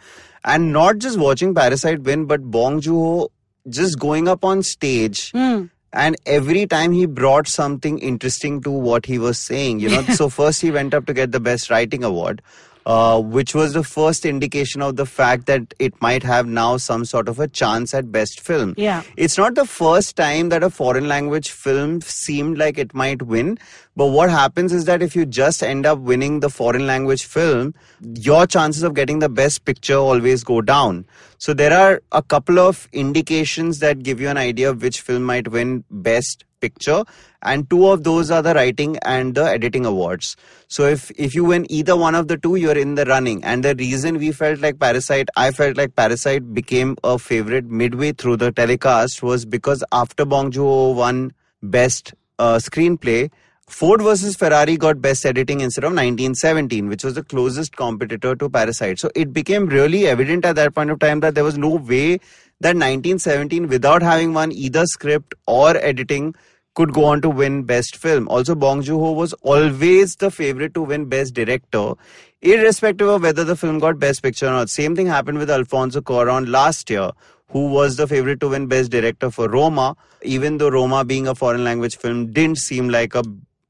And 0.45 0.71
not 0.71 0.99
just 0.99 1.17
watching 1.19 1.53
Parasite 1.53 2.01
win, 2.03 2.25
but 2.25 2.49
Bong 2.49 2.82
Joon 2.82 2.95
Ho 2.95 3.32
just 3.67 3.99
going 3.99 4.27
up 4.27 4.45
on 4.45 4.63
stage. 4.63 5.32
Hmm. 5.32 5.65
And 5.91 6.15
every 6.25 6.67
time 6.67 6.91
he 6.91 7.06
brought 7.06 7.47
something 7.47 7.97
interesting 7.99 8.62
to 8.62 8.69
what 8.69 9.06
he 9.06 9.17
was 9.17 9.39
saying, 9.39 9.80
you 9.80 9.89
know. 9.89 10.04
so 10.15 10.30
first 10.30 10.62
he 10.62 10.71
went 10.71 10.93
up 10.93 11.06
to 11.08 11.13
get 11.13 11.32
the 11.32 11.39
best 11.39 11.69
writing 11.69 12.04
award, 12.04 12.41
uh, 12.85 13.21
which 13.21 13.53
was 13.53 13.73
the 13.73 13.83
first 13.83 14.25
indication 14.25 14.81
of 14.81 14.95
the 14.95 15.05
fact 15.05 15.45
that 15.45 15.73
it 15.79 15.99
might 16.01 16.23
have 16.23 16.47
now 16.47 16.77
some 16.77 17.05
sort 17.05 17.27
of 17.27 17.39
a 17.39 17.47
chance 17.47 17.93
at 17.93 18.11
best 18.11 18.39
film. 18.39 18.73
Yeah. 18.77 19.03
It's 19.17 19.37
not 19.37 19.55
the 19.55 19.65
first 19.65 20.15
time 20.15 20.49
that 20.49 20.63
a 20.63 20.69
foreign 20.69 21.07
language 21.07 21.51
film 21.51 22.01
seemed 22.01 22.57
like 22.57 22.77
it 22.77 22.93
might 22.93 23.21
win. 23.21 23.57
But 23.95 24.07
what 24.07 24.29
happens 24.29 24.71
is 24.71 24.85
that 24.85 25.01
if 25.01 25.15
you 25.15 25.25
just 25.25 25.61
end 25.61 25.85
up 25.85 25.99
winning 25.99 26.39
the 26.39 26.49
foreign 26.49 26.87
language 26.87 27.25
film, 27.25 27.73
your 28.01 28.47
chances 28.47 28.83
of 28.83 28.93
getting 28.93 29.19
the 29.19 29.29
best 29.29 29.65
picture 29.65 29.97
always 29.97 30.43
go 30.43 30.61
down. 30.61 31.05
So 31.37 31.53
there 31.53 31.73
are 31.73 32.01
a 32.11 32.21
couple 32.21 32.59
of 32.59 32.87
indications 32.93 33.79
that 33.79 34.03
give 34.03 34.21
you 34.21 34.29
an 34.29 34.37
idea 34.37 34.69
of 34.69 34.81
which 34.81 35.01
film 35.01 35.23
might 35.23 35.49
win 35.49 35.83
best 35.91 36.45
picture 36.59 37.03
and 37.41 37.69
two 37.69 37.87
of 37.87 38.03
those 38.03 38.29
are 38.29 38.41
the 38.41 38.53
writing 38.53 38.97
and 39.03 39.35
the 39.35 39.43
editing 39.43 39.85
awards 39.85 40.35
so 40.69 40.86
if 40.86 41.12
if 41.27 41.36
you 41.36 41.43
win 41.43 41.65
either 41.69 41.95
one 41.97 42.15
of 42.15 42.27
the 42.27 42.38
two 42.38 42.55
you're 42.55 42.77
in 42.77 42.93
the 42.95 43.05
running 43.05 43.43
and 43.43 43.65
the 43.65 43.75
reason 43.75 44.19
we 44.23 44.32
felt 44.32 44.60
like 44.60 44.79
parasite 44.79 45.29
i 45.36 45.49
felt 45.51 45.75
like 45.77 45.95
parasite 45.95 46.53
became 46.53 46.95
a 47.03 47.17
favorite 47.17 47.65
midway 47.65 48.12
through 48.12 48.38
the 48.38 48.51
telecast 48.51 49.23
was 49.23 49.45
because 49.45 49.84
after 49.91 50.25
bong 50.25 50.51
joon-ho 50.51 50.91
won 50.91 51.34
best 51.63 52.13
uh, 52.38 52.58
screenplay 52.58 53.29
Ford 53.69 54.01
versus 54.01 54.36
Ferrari 54.36 54.77
got 54.77 54.99
best 54.99 55.25
editing 55.27 55.62
instead 55.62 55.84
of 55.84 55.91
1917, 55.91 56.89
which 56.89 57.03
was 57.03 57.13
the 57.13 57.23
closest 57.23 57.75
competitor 57.75 58.36
to 58.36 58.49
Parasite. 58.49 58.97
So 58.97 59.12
it 59.15 59.32
became 59.32 59.67
really 59.67 60.08
evident 60.08 60.43
at 60.43 60.55
that 60.55 60.73
point 60.73 60.89
of 60.89 60.97
time 60.97 61.19
that 61.19 61.36
there 61.36 61.43
was 61.43 61.55
no 61.55 61.75
way 61.75 62.19
that 62.62 62.75
1917, 62.75 63.67
without 63.67 64.01
having 64.01 64.34
won 64.34 64.51
either 64.51 64.86
script 64.88 65.36
or 65.45 65.77
editing, 65.77 66.34
could 66.79 66.93
go 66.93 67.03
on 67.03 67.21
to 67.21 67.29
win 67.29 67.63
best 67.63 67.97
film. 67.97 68.29
Also, 68.29 68.55
Bong 68.55 68.81
Joon-ho 68.81 69.11
was 69.11 69.33
always 69.41 70.15
the 70.15 70.31
favorite 70.31 70.73
to 70.75 70.81
win 70.81 71.05
best 71.05 71.33
director, 71.33 71.95
irrespective 72.41 73.09
of 73.09 73.21
whether 73.21 73.43
the 73.43 73.57
film 73.57 73.79
got 73.79 73.99
best 73.99 74.23
picture 74.23 74.47
or 74.47 74.51
not. 74.51 74.69
Same 74.69 74.95
thing 74.95 75.07
happened 75.07 75.39
with 75.39 75.49
Alfonso 75.49 75.99
Cuarón 75.99 76.47
last 76.47 76.89
year 76.89 77.11
who 77.49 77.67
was 77.67 77.97
the 77.97 78.07
favorite 78.07 78.39
to 78.39 78.47
win 78.49 78.67
Best 78.67 78.91
Director 78.91 79.31
for 79.31 79.49
Roma, 79.49 79.95
even 80.21 80.57
though 80.57 80.69
Roma 80.69 81.03
being 81.03 81.27
a 81.27 81.35
foreign 81.35 81.63
language 81.63 81.97
film 81.97 82.31
didn't 82.31 82.59
seem 82.59 82.89
like 82.89 83.15
a 83.15 83.23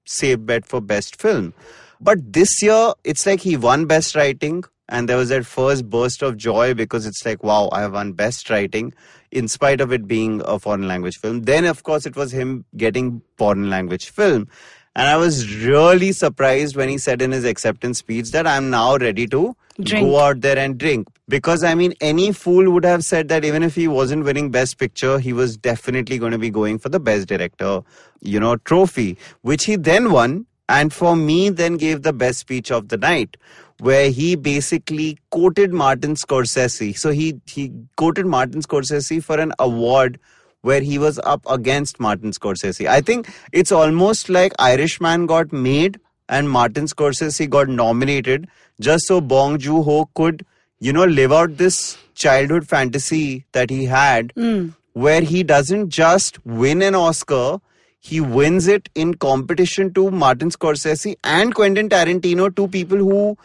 safe 0.05 0.45
bet 0.45 0.65
for 0.65 0.81
Best 0.81 1.15
Film. 1.15 1.53
But 2.01 2.33
this 2.33 2.61
year, 2.61 2.93
it's 3.03 3.25
like 3.25 3.39
he 3.39 3.55
won 3.57 3.85
Best 3.85 4.15
Writing, 4.15 4.65
and 4.89 5.07
there 5.07 5.17
was 5.17 5.29
that 5.29 5.45
first 5.45 5.89
burst 5.89 6.21
of 6.21 6.35
joy 6.35 6.73
because 6.73 7.05
it's 7.05 7.25
like, 7.25 7.43
wow, 7.43 7.69
I 7.71 7.81
have 7.81 7.93
won 7.93 8.13
Best 8.13 8.49
Writing, 8.49 8.93
in 9.31 9.47
spite 9.47 9.79
of 9.81 9.93
it 9.93 10.07
being 10.07 10.41
a 10.45 10.59
foreign 10.59 10.87
language 10.87 11.17
film. 11.17 11.41
Then, 11.41 11.65
of 11.65 11.83
course, 11.83 12.05
it 12.05 12.15
was 12.15 12.31
him 12.31 12.65
getting 12.75 13.21
foreign 13.37 13.69
language 13.69 14.09
film. 14.09 14.47
And 14.95 15.07
I 15.07 15.15
was 15.15 15.63
really 15.63 16.11
surprised 16.11 16.75
when 16.75 16.89
he 16.89 16.97
said 16.97 17.21
in 17.21 17.31
his 17.31 17.45
acceptance 17.45 17.99
speech 17.99 18.31
that 18.31 18.47
I'm 18.47 18.71
now 18.71 18.97
ready 18.97 19.27
to 19.27 19.55
Drink. 19.79 20.07
go 20.07 20.19
out 20.19 20.41
there 20.41 20.57
and 20.57 20.77
drink. 20.77 21.07
Because 21.29 21.63
I 21.63 21.75
mean, 21.75 21.93
any 22.01 22.31
fool 22.31 22.71
would 22.71 22.83
have 22.83 23.05
said 23.05 23.27
that 23.29 23.45
even 23.45 23.61
if 23.61 23.75
he 23.75 23.87
wasn't 23.87 24.25
winning 24.25 24.49
Best 24.49 24.79
Picture, 24.79 25.19
he 25.19 25.31
was 25.31 25.55
definitely 25.55 26.17
going 26.17 26.31
to 26.31 26.39
be 26.39 26.49
going 26.49 26.79
for 26.79 26.89
the 26.89 26.99
Best 26.99 27.27
Director, 27.27 27.81
you 28.21 28.39
know, 28.39 28.57
trophy, 28.57 29.17
which 29.41 29.65
he 29.65 29.75
then 29.75 30.11
won. 30.11 30.47
And 30.67 30.93
for 30.93 31.15
me, 31.15 31.49
then 31.49 31.77
gave 31.77 32.03
the 32.03 32.13
best 32.13 32.39
speech 32.39 32.71
of 32.71 32.89
the 32.89 32.97
night, 32.97 33.37
where 33.79 34.09
he 34.09 34.35
basically 34.35 35.17
quoted 35.31 35.73
Martin 35.73 36.15
Scorsese. 36.15 36.97
So 36.97 37.11
he 37.11 37.39
he 37.45 37.71
quoted 37.95 38.25
Martin 38.25 38.61
Scorsese 38.61 39.23
for 39.23 39.39
an 39.39 39.53
award 39.59 40.19
where 40.61 40.81
he 40.81 40.97
was 40.97 41.19
up 41.19 41.41
against 41.49 41.99
Martin 41.99 42.31
Scorsese. 42.31 42.87
I 42.87 43.01
think 43.01 43.29
it's 43.53 43.71
almost 43.71 44.29
like 44.29 44.53
Irishman 44.59 45.25
got 45.25 45.53
made 45.53 45.99
and 46.27 46.49
Martin 46.49 46.85
Scorsese 46.85 47.49
got 47.49 47.69
nominated 47.69 48.47
just 48.79 49.07
so 49.07 49.21
Bong 49.21 49.57
Joon-ho 49.57 50.09
could, 50.15 50.45
you 50.79 50.93
know, 50.93 51.05
live 51.05 51.31
out 51.31 51.57
this 51.57 51.97
childhood 52.13 52.67
fantasy 52.67 53.45
that 53.53 53.69
he 53.69 53.85
had, 53.85 54.31
hmm. 54.35 54.69
where 54.93 55.21
he 55.21 55.43
doesn't 55.43 55.89
just 55.89 56.45
win 56.45 56.81
an 56.81 56.95
Oscar, 56.95 57.59
he 57.99 58.19
wins 58.21 58.67
it 58.67 58.89
in 58.95 59.13
competition 59.13 59.93
to 59.93 60.11
Martin 60.11 60.49
Scorsese 60.49 61.15
and 61.23 61.55
Quentin 61.55 61.89
Tarantino, 61.89 62.53
two 62.55 62.67
people 62.67 62.97
who 62.97 63.37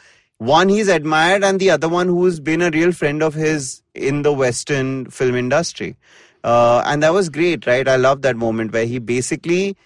one 0.45 0.69
he's 0.69 0.89
admired 0.89 1.43
and 1.43 1.59
the 1.59 1.71
other 1.71 1.89
one 1.89 2.09
who's 2.09 2.41
been 2.41 2.63
a 2.63 2.71
real 2.71 2.93
friend 2.93 3.23
of 3.23 3.35
his 3.35 3.83
in 3.95 4.23
the 4.23 4.33
Western 4.33 5.07
film 5.07 5.35
industry. 5.35 5.97
Uh, 6.43 6.83
and 6.85 7.03
that 7.03 7.13
was 7.13 7.29
great, 7.29 7.67
right? 7.67 7.89
I 7.89 7.97
love 7.97 8.23
that 8.23 8.37
moment 8.37 8.73
where 8.73 8.85
he 8.85 8.99
basically 8.99 9.77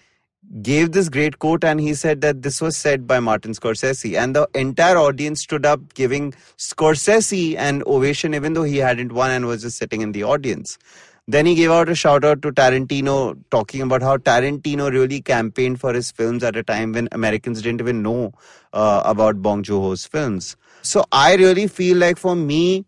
gave 0.63 0.93
this 0.93 1.09
great 1.09 1.39
quote 1.39 1.63
and 1.63 1.81
he 1.81 1.95
said 1.95 2.21
that 2.23 2.43
this 2.43 2.61
was 2.61 2.77
said 2.77 3.07
by 3.07 3.21
Martin 3.21 3.53
Scorsese. 3.53 4.19
And 4.19 4.35
the 4.35 4.49
entire 4.55 4.97
audience 4.97 5.43
stood 5.43 5.67
up 5.67 5.95
giving 5.95 6.33
Scorsese 6.57 7.57
an 7.57 7.83
ovation, 7.87 8.35
even 8.35 8.55
though 8.55 8.65
he 8.65 8.79
hadn't 8.79 9.13
won 9.13 9.31
and 9.31 9.47
was 9.47 9.63
just 9.63 9.79
sitting 9.79 10.01
in 10.01 10.13
the 10.13 10.25
audience. 10.25 10.79
Then 11.31 11.45
he 11.45 11.55
gave 11.55 11.71
out 11.71 11.91
a 11.91 11.95
shout 11.95 12.25
out 12.25 12.41
to 12.41 12.51
Tarantino, 12.53 13.39
talking 13.51 13.83
about 13.83 14.01
how 14.01 14.17
Tarantino 14.17 14.91
really 14.91 15.21
campaigned 15.21 15.79
for 15.79 15.93
his 15.93 16.11
films 16.11 16.43
at 16.43 16.57
a 16.57 16.63
time 16.63 16.93
when 16.95 17.07
Americans 17.13 17.61
didn't 17.61 17.83
even 17.83 18.03
know 18.03 18.33
uh, 18.73 19.03
about 19.05 19.43
Bong 19.43 19.63
Joon 19.63 19.83
Ho's 19.83 20.07
films. 20.07 20.57
So 20.81 21.05
I 21.13 21.35
really 21.37 21.67
feel 21.67 21.99
like 21.99 22.17
for 22.17 22.35
me, 22.35 22.87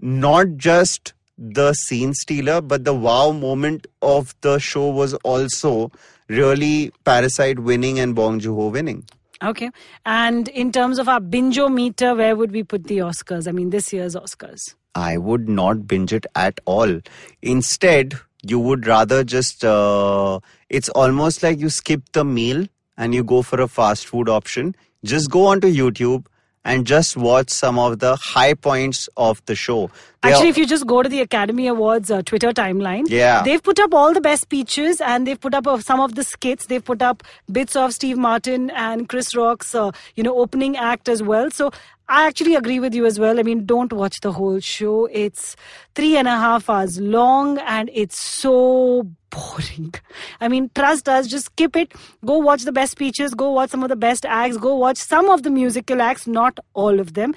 not 0.00 0.58
just 0.58 1.14
the 1.38 1.72
scene 1.72 2.12
stealer, 2.12 2.60
but 2.60 2.84
the 2.84 2.92
wow 2.92 3.32
moment 3.32 3.86
of 4.02 4.34
the 4.42 4.58
show 4.58 4.90
was 4.90 5.14
also 5.24 5.90
really 6.28 6.92
Parasite 7.04 7.58
winning 7.58 7.98
and 7.98 8.14
Bong 8.14 8.38
Joon 8.38 8.54
Ho 8.54 8.68
winning. 8.68 9.04
Okay. 9.42 9.70
And 10.06 10.48
in 10.48 10.70
terms 10.70 10.98
of 10.98 11.08
our 11.08 11.20
Binge-o-meter, 11.20 12.14
where 12.14 12.36
would 12.36 12.52
we 12.52 12.62
put 12.62 12.84
the 12.84 12.98
Oscars? 12.98 13.48
I 13.48 13.52
mean, 13.52 13.70
this 13.70 13.92
year's 13.92 14.14
Oscars. 14.14 14.74
I 14.94 15.16
would 15.16 15.48
not 15.48 15.86
binge 15.86 16.12
it 16.12 16.26
at 16.34 16.60
all. 16.64 17.00
Instead, 17.40 18.14
you 18.42 18.58
would 18.58 18.86
rather 18.86 19.24
just, 19.24 19.64
uh, 19.64 20.38
it's 20.68 20.88
almost 20.90 21.42
like 21.42 21.58
you 21.58 21.70
skip 21.70 22.02
the 22.12 22.24
meal 22.24 22.66
and 22.96 23.14
you 23.14 23.24
go 23.24 23.42
for 23.42 23.60
a 23.60 23.68
fast 23.68 24.06
food 24.06 24.28
option. 24.28 24.76
Just 25.04 25.30
go 25.30 25.46
onto 25.46 25.68
YouTube 25.68 26.26
and 26.64 26.86
just 26.86 27.16
watch 27.16 27.50
some 27.50 27.78
of 27.78 27.98
the 27.98 28.16
high 28.16 28.54
points 28.54 29.08
of 29.16 29.44
the 29.46 29.54
show. 29.54 29.90
They 30.22 30.30
Actually, 30.30 30.46
are, 30.46 30.50
if 30.50 30.58
you 30.58 30.66
just 30.66 30.86
go 30.86 31.02
to 31.02 31.08
the 31.08 31.20
Academy 31.20 31.66
Awards 31.66 32.10
uh, 32.10 32.22
Twitter 32.22 32.52
timeline, 32.52 33.04
yeah. 33.08 33.42
they've 33.42 33.62
put 33.62 33.80
up 33.80 33.92
all 33.92 34.14
the 34.14 34.20
best 34.20 34.42
speeches 34.42 35.00
and 35.00 35.26
they've 35.26 35.40
put 35.40 35.54
up 35.54 35.66
uh, 35.66 35.80
some 35.80 35.98
of 35.98 36.14
the 36.14 36.22
skits. 36.22 36.66
They've 36.66 36.84
put 36.84 37.02
up 37.02 37.24
bits 37.50 37.74
of 37.74 37.92
Steve 37.92 38.16
Martin 38.16 38.70
and 38.70 39.08
Chris 39.08 39.34
Rock's, 39.34 39.74
uh, 39.74 39.90
you 40.14 40.22
know, 40.22 40.38
opening 40.38 40.76
act 40.76 41.08
as 41.08 41.22
well. 41.22 41.50
So 41.50 41.72
I 42.08 42.26
actually 42.26 42.54
agree 42.54 42.78
with 42.78 42.94
you 42.94 43.06
as 43.06 43.18
well. 43.18 43.40
I 43.40 43.42
mean, 43.42 43.66
don't 43.66 43.92
watch 43.92 44.20
the 44.20 44.32
whole 44.32 44.60
show. 44.60 45.06
It's 45.06 45.56
three 45.96 46.16
and 46.16 46.28
a 46.28 46.36
half 46.36 46.70
hours 46.70 47.00
long 47.00 47.58
and 47.58 47.90
it's 47.92 48.18
so 48.18 49.08
boring. 49.32 49.94
I 50.40 50.48
mean, 50.48 50.70
trust 50.74 51.08
us, 51.08 51.26
just 51.26 51.46
skip 51.46 51.76
it. 51.76 51.92
Go 52.24 52.38
watch 52.38 52.62
the 52.64 52.72
best 52.72 52.92
speeches, 52.92 53.34
go 53.34 53.50
watch 53.50 53.70
some 53.70 53.82
of 53.82 53.88
the 53.88 53.96
best 53.96 54.24
acts, 54.26 54.56
go 54.56 54.76
watch 54.76 54.98
some 54.98 55.28
of 55.28 55.42
the 55.42 55.50
musical 55.50 56.00
acts, 56.02 56.26
not 56.26 56.60
all 56.74 57.00
of 57.00 57.14
them. 57.14 57.34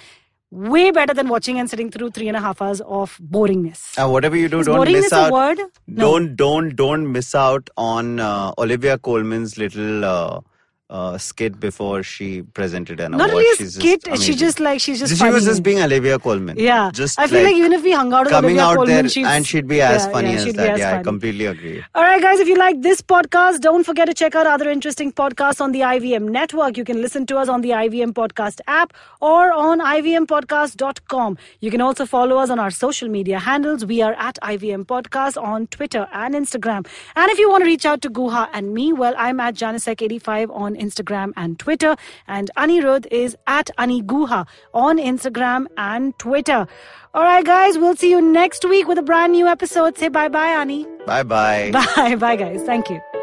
Way 0.52 0.92
better 0.92 1.14
than 1.14 1.28
watching 1.28 1.60
and 1.60 1.70
sitting 1.70 1.92
through 1.92 2.12
three 2.12 2.28
and 2.28 2.38
a 2.38 2.40
half 2.40 2.62
hours 2.62 2.80
of 2.82 3.18
boringness. 3.18 3.98
Uh, 3.98 4.08
whatever 4.10 4.38
you 4.38 4.48
do, 4.48 4.60
Is 4.60 4.68
don't 4.68 4.92
miss 4.92 5.12
out. 5.12 5.58
No. 5.88 6.12
Don't 6.12 6.36
don't 6.36 6.76
don't 6.76 7.12
miss 7.12 7.34
out 7.36 7.70
on 7.76 8.20
uh, 8.20 8.54
Olivia 8.58 8.98
Colman's 8.98 9.58
little. 9.58 10.06
Uh, 10.06 10.42
uh, 10.90 11.18
skit 11.18 11.60
before 11.60 12.04
she 12.04 12.44
presented 12.44 13.00
an 13.00 13.12
Not 13.12 13.30
award. 13.30 13.32
really 13.32 13.54
a 13.54 13.56
She's 13.58 13.76
skit. 13.76 14.04
Just 14.04 14.24
she 14.24 14.36
just 14.36 14.60
like 14.60 14.80
she's 14.80 15.00
just. 15.00 15.14
She 15.14 15.20
funny. 15.20 15.34
was 15.34 15.46
just 15.46 15.64
being 15.64 15.80
Olivia 15.82 16.20
Colman. 16.20 16.58
Yeah, 16.60 16.92
just 16.94 17.18
I 17.20 17.28
feel 17.28 17.44
like, 17.44 17.56
even 17.56 17.74
if 17.74 17.84
we 17.84 17.92
hung 17.92 18.14
out 18.14 18.26
with 18.26 18.32
coming 18.32 18.60
Olivia 18.60 18.64
out 18.66 18.76
Colman, 18.76 18.94
there 18.96 19.10
she's, 19.10 19.26
and 19.26 19.48
she'd 19.48 19.68
be 19.68 19.82
as 19.82 20.06
yeah, 20.06 20.12
funny 20.12 20.34
yeah, 20.34 20.36
as 20.36 20.54
that. 20.54 20.70
as 20.70 20.80
yeah, 20.80 20.90
funny. 20.92 21.00
I 21.00 21.04
completely 21.04 21.46
agree. 21.48 21.84
All 21.96 22.04
right, 22.04 22.22
guys, 22.22 22.40
if 22.40 22.48
you 22.48 22.56
like 22.56 22.82
this 22.82 23.02
podcast, 23.02 23.62
don't 23.62 23.84
forget 23.84 24.08
to 24.08 24.14
check 24.14 24.36
out 24.36 24.46
other 24.46 24.70
interesting 24.70 25.12
podcasts 25.12 25.60
on 25.60 25.72
the 25.72 25.80
IVM 25.80 26.30
network. 26.30 26.78
You 26.78 26.84
can 26.84 27.02
listen 27.02 27.26
to 27.28 27.38
us 27.38 27.50
on 27.50 27.62
the 27.62 27.70
IVM 27.70 28.14
Podcast 28.14 28.62
app 28.68 28.94
or 29.22 29.52
on 29.52 29.80
ivmpodcast.com. 29.80 31.38
You 31.62 31.72
can 31.72 31.82
also 31.82 32.06
follow 32.06 32.38
us 32.38 32.50
on 32.50 32.60
our 32.60 32.72
social 32.72 33.10
media 33.10 33.40
handles. 33.40 33.86
We 33.86 34.02
are 34.02 34.14
at 34.14 34.38
IVM 34.44 34.86
Podcast 34.86 35.42
on 35.42 35.68
Twitter 35.68 36.08
and 36.14 36.36
Instagram. 36.36 36.86
And 37.16 37.32
if 37.32 37.40
you 37.40 37.50
want 37.50 37.62
to 37.64 37.66
reach 37.66 37.86
out 37.86 38.02
to 38.04 38.10
Guha 38.10 38.50
and 38.54 38.74
me, 38.74 38.94
well, 38.94 39.16
I'm 39.18 39.40
at 39.40 39.56
janiceseq85 39.56 40.75
on 40.76 40.82
Instagram 40.86 41.32
and 41.36 41.58
Twitter. 41.60 41.96
And 42.28 42.52
Anirudh 42.58 43.08
is 43.12 43.36
at 43.48 43.70
Aniguha 43.78 44.48
on 44.74 44.98
Instagram 44.98 45.68
and 45.78 46.18
Twitter. 46.20 46.68
All 47.14 47.24
right, 47.24 47.46
guys, 47.46 47.78
we'll 47.78 47.96
see 47.96 48.10
you 48.10 48.22
next 48.22 48.66
week 48.66 48.88
with 48.88 48.98
a 48.98 49.04
brand 49.04 49.32
new 49.34 49.48
episode. 49.48 49.98
Say 49.98 50.10
bye 50.10 50.28
bye, 50.30 50.50
Ani. 50.50 50.86
Bye 51.06 51.24
bye. 51.24 51.72
Bye. 51.96 52.16
Bye, 52.16 52.36
guys. 52.36 52.62
Thank 52.64 52.90
you. 52.90 53.15